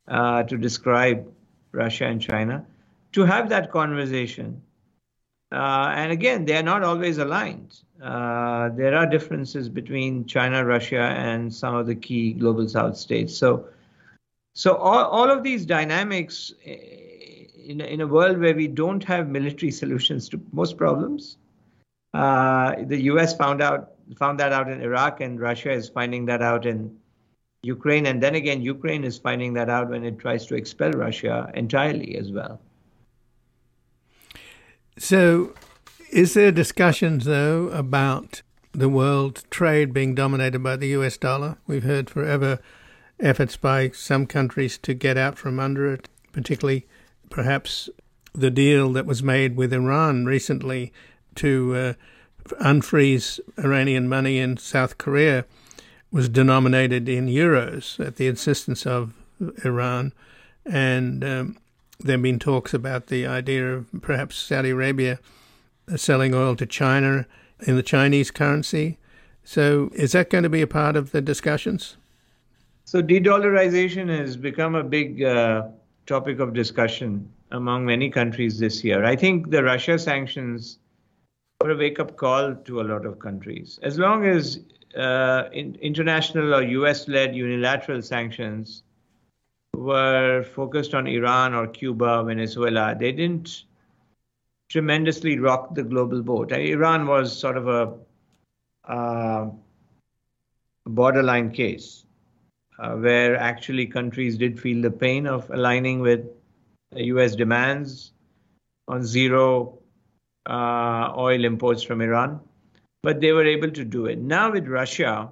[0.09, 1.27] uh, to describe
[1.73, 2.65] Russia and China,
[3.13, 4.63] to have that conversation.
[5.53, 7.81] Uh, and again, they are not always aligned.
[8.03, 13.37] Uh, there are differences between China, Russia, and some of the key global south states.
[13.37, 13.67] So,
[14.55, 16.77] so all, all of these dynamics eh,
[17.67, 21.37] in, in a world where we don't have military solutions to most problems,
[22.15, 23.37] uh, the U.S.
[23.37, 26.97] found out found that out in Iraq, and Russia is finding that out in
[27.63, 31.51] Ukraine, and then again, Ukraine is finding that out when it tries to expel Russia
[31.55, 32.61] entirely as well.
[34.97, 35.55] So,
[36.11, 38.43] is there discussions though about
[38.73, 41.17] the world trade being dominated by the U.S.
[41.17, 41.59] dollar?
[41.67, 42.61] We've heard forever
[43.19, 46.87] efforts by some countries to get out from under it, particularly
[47.29, 47.91] perhaps
[48.33, 50.93] the deal that was made with Iran recently
[51.35, 51.93] to uh,
[52.63, 55.45] unfreeze Iranian money in South Korea
[56.13, 59.15] was denominated in euros at the insistence of
[59.65, 60.13] Iran.
[60.67, 61.57] And um,
[62.01, 65.19] there have been talks about the idea of perhaps Saudi Arabia
[65.97, 67.27] selling oil to China
[67.61, 68.99] in the Chinese currency.
[69.45, 71.97] So, is that going to be a part of the discussions?
[72.85, 75.69] So, de dollarization has become a big uh,
[76.07, 79.05] topic of discussion among many countries this year.
[79.05, 80.79] I think the Russia sanctions
[81.61, 83.79] were a wake up call to a lot of countries.
[83.83, 84.61] As long as
[84.97, 88.83] uh, in, international or US led unilateral sanctions
[89.75, 93.65] were focused on Iran or Cuba, Venezuela, they didn't
[94.69, 96.53] tremendously rock the global boat.
[96.53, 99.51] Iran was sort of a uh,
[100.87, 102.05] borderline case
[102.79, 106.27] uh, where actually countries did feel the pain of aligning with
[106.97, 108.13] US demands
[108.89, 109.79] on zero
[110.47, 112.41] uh, oil imports from Iran,
[113.03, 114.19] but they were able to do it.
[114.19, 115.29] Now with Russia,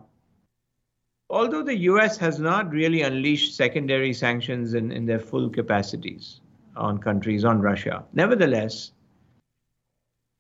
[1.31, 6.41] although the US has not really unleashed secondary sanctions in, in their full capacities
[6.77, 8.93] on countries, on Russia, nevertheless,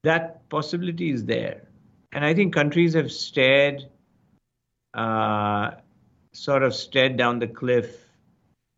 [0.05, 1.69] that possibility is there.
[2.13, 3.85] And I think countries have stared,
[4.95, 5.73] uh,
[6.33, 8.07] sort of stared down the cliff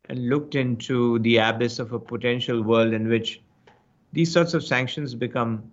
[0.09, 3.41] and looked into the abyss of a potential world in which
[4.13, 5.71] these sorts of sanctions become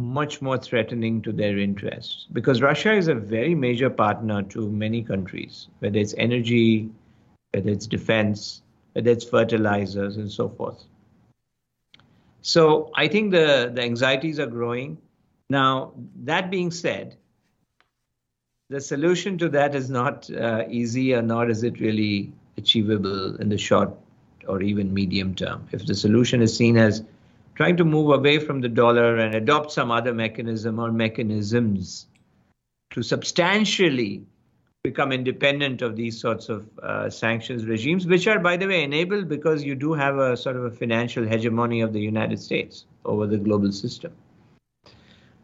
[0.00, 5.02] much more threatening to their interests because Russia is a very major partner to many
[5.02, 6.90] countries, whether it's energy,
[7.52, 10.82] whether it's defense, whether it's fertilizers, and so forth.
[12.42, 14.98] So I think the, the anxieties are growing.
[15.48, 15.92] Now,
[16.24, 17.16] that being said,
[18.68, 23.48] the solution to that is not uh, easy, or nor is it really achievable in
[23.48, 23.92] the short
[24.46, 25.66] or even medium term.
[25.72, 27.02] If the solution is seen as
[27.60, 32.06] trying to move away from the dollar and adopt some other mechanism or mechanisms
[32.90, 34.24] to substantially
[34.82, 39.28] become independent of these sorts of uh, sanctions regimes, which are, by the way, enabled
[39.28, 43.26] because you do have a sort of a financial hegemony of the United States over
[43.26, 44.10] the global system.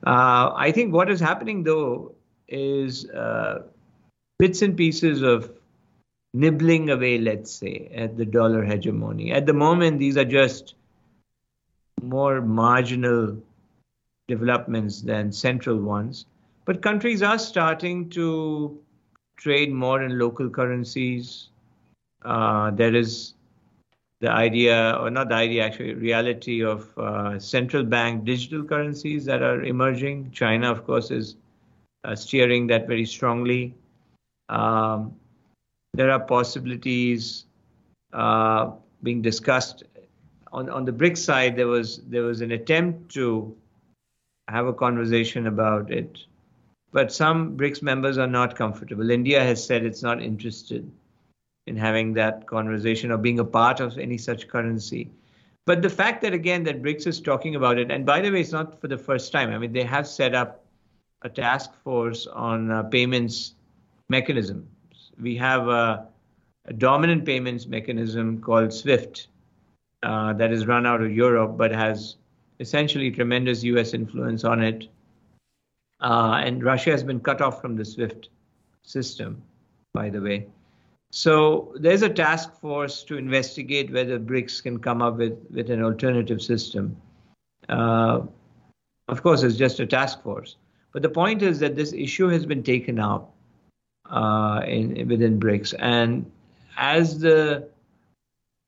[0.06, 2.14] Uh, I think what is happening, though,
[2.48, 3.64] is uh,
[4.38, 5.50] bits and pieces of
[6.32, 9.32] nibbling away, let's say, at the dollar hegemony.
[9.32, 10.76] At the moment, these are just
[12.02, 13.36] more marginal
[14.28, 16.26] developments than central ones.
[16.64, 18.78] But countries are starting to
[19.36, 21.48] trade more in local currencies.
[22.24, 23.34] Uh, there is
[24.20, 29.42] the idea, or not the idea, actually, reality of uh, central bank digital currencies that
[29.42, 30.30] are emerging.
[30.32, 31.36] China, of course, is
[32.04, 33.74] uh, steering that very strongly.
[34.48, 35.14] Um,
[35.94, 37.44] there are possibilities
[38.12, 38.72] uh,
[39.02, 39.84] being discussed
[40.56, 41.56] on on the BRICS side.
[41.56, 43.56] There was there was an attempt to
[44.48, 46.26] have a conversation about it
[46.96, 49.10] but some BRICS members are not comfortable.
[49.10, 50.90] India has said it's not interested
[51.66, 55.10] in having that conversation or being a part of any such currency.
[55.66, 58.40] But the fact that, again, that BRICS is talking about it, and by the way,
[58.40, 59.50] it's not for the first time.
[59.50, 60.64] I mean, they have set up
[61.20, 63.52] a task force on uh, payments
[64.08, 64.66] mechanisms.
[65.20, 66.06] We have a,
[66.64, 69.26] a, dominant payments mechanism called SWIFT
[70.02, 72.16] uh, that is run out of Europe but has
[72.60, 74.88] essentially tremendous US influence on it
[76.00, 78.28] uh, and Russia has been cut off from the SWIFT
[78.82, 79.42] system,
[79.94, 80.46] by the way.
[81.10, 85.82] So there's a task force to investigate whether BRICS can come up with, with an
[85.82, 86.96] alternative system.
[87.68, 88.22] Uh,
[89.08, 90.56] of course, it's just a task force.
[90.92, 93.32] But the point is that this issue has been taken up
[94.10, 95.74] uh, in, within BRICS.
[95.78, 96.30] And
[96.76, 97.68] as the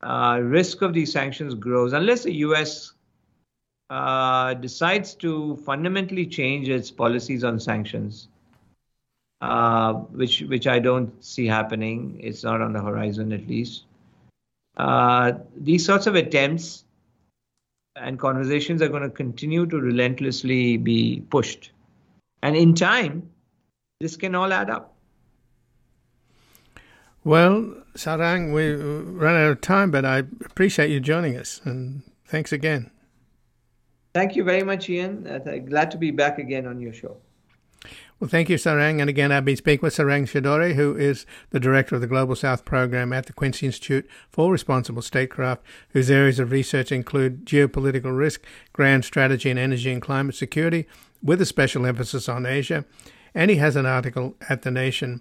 [0.03, 2.92] uh, risk of these sanctions grows, unless the US
[3.90, 8.28] uh, decides to fundamentally change its policies on sanctions,
[9.40, 12.20] uh, which which I don't see happening.
[12.22, 13.84] It's not on the horizon, at least.
[14.76, 16.84] Uh, these sorts of attempts
[17.96, 21.72] and conversations are going to continue to relentlessly be pushed,
[22.42, 23.28] and in time,
[24.01, 24.94] this can all add up.
[27.29, 32.53] Well, Sarang, we ran out of time, but I appreciate you joining us, and thanks
[32.53, 32.91] again.
[34.14, 35.26] Thank you very much, Ian.
[35.26, 37.18] Uh, glad to be back again on your show.
[38.18, 39.03] Well, thank you, Sarang.
[39.03, 42.35] And again, I've been speaking with Sarang Shidore, who is the director of the Global
[42.35, 45.61] South program at the Quincy Institute for Responsible Statecraft,
[45.91, 50.87] whose areas of research include geopolitical risk, grand strategy, and energy and climate security,
[51.22, 52.87] with a special emphasis on Asia.
[53.35, 55.20] And he has an article at The Nation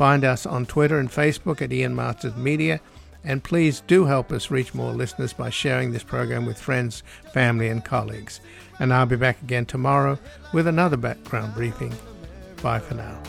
[0.00, 2.80] Find us on Twitter and Facebook at Ian Masters Media
[3.22, 7.02] and please do help us reach more listeners by sharing this program with friends,
[7.34, 8.40] family, and colleagues.
[8.78, 10.18] And I'll be back again tomorrow
[10.54, 11.92] with another background briefing.
[12.62, 13.20] Bye for now.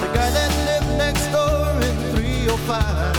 [0.00, 3.17] The guy that lived next door in 305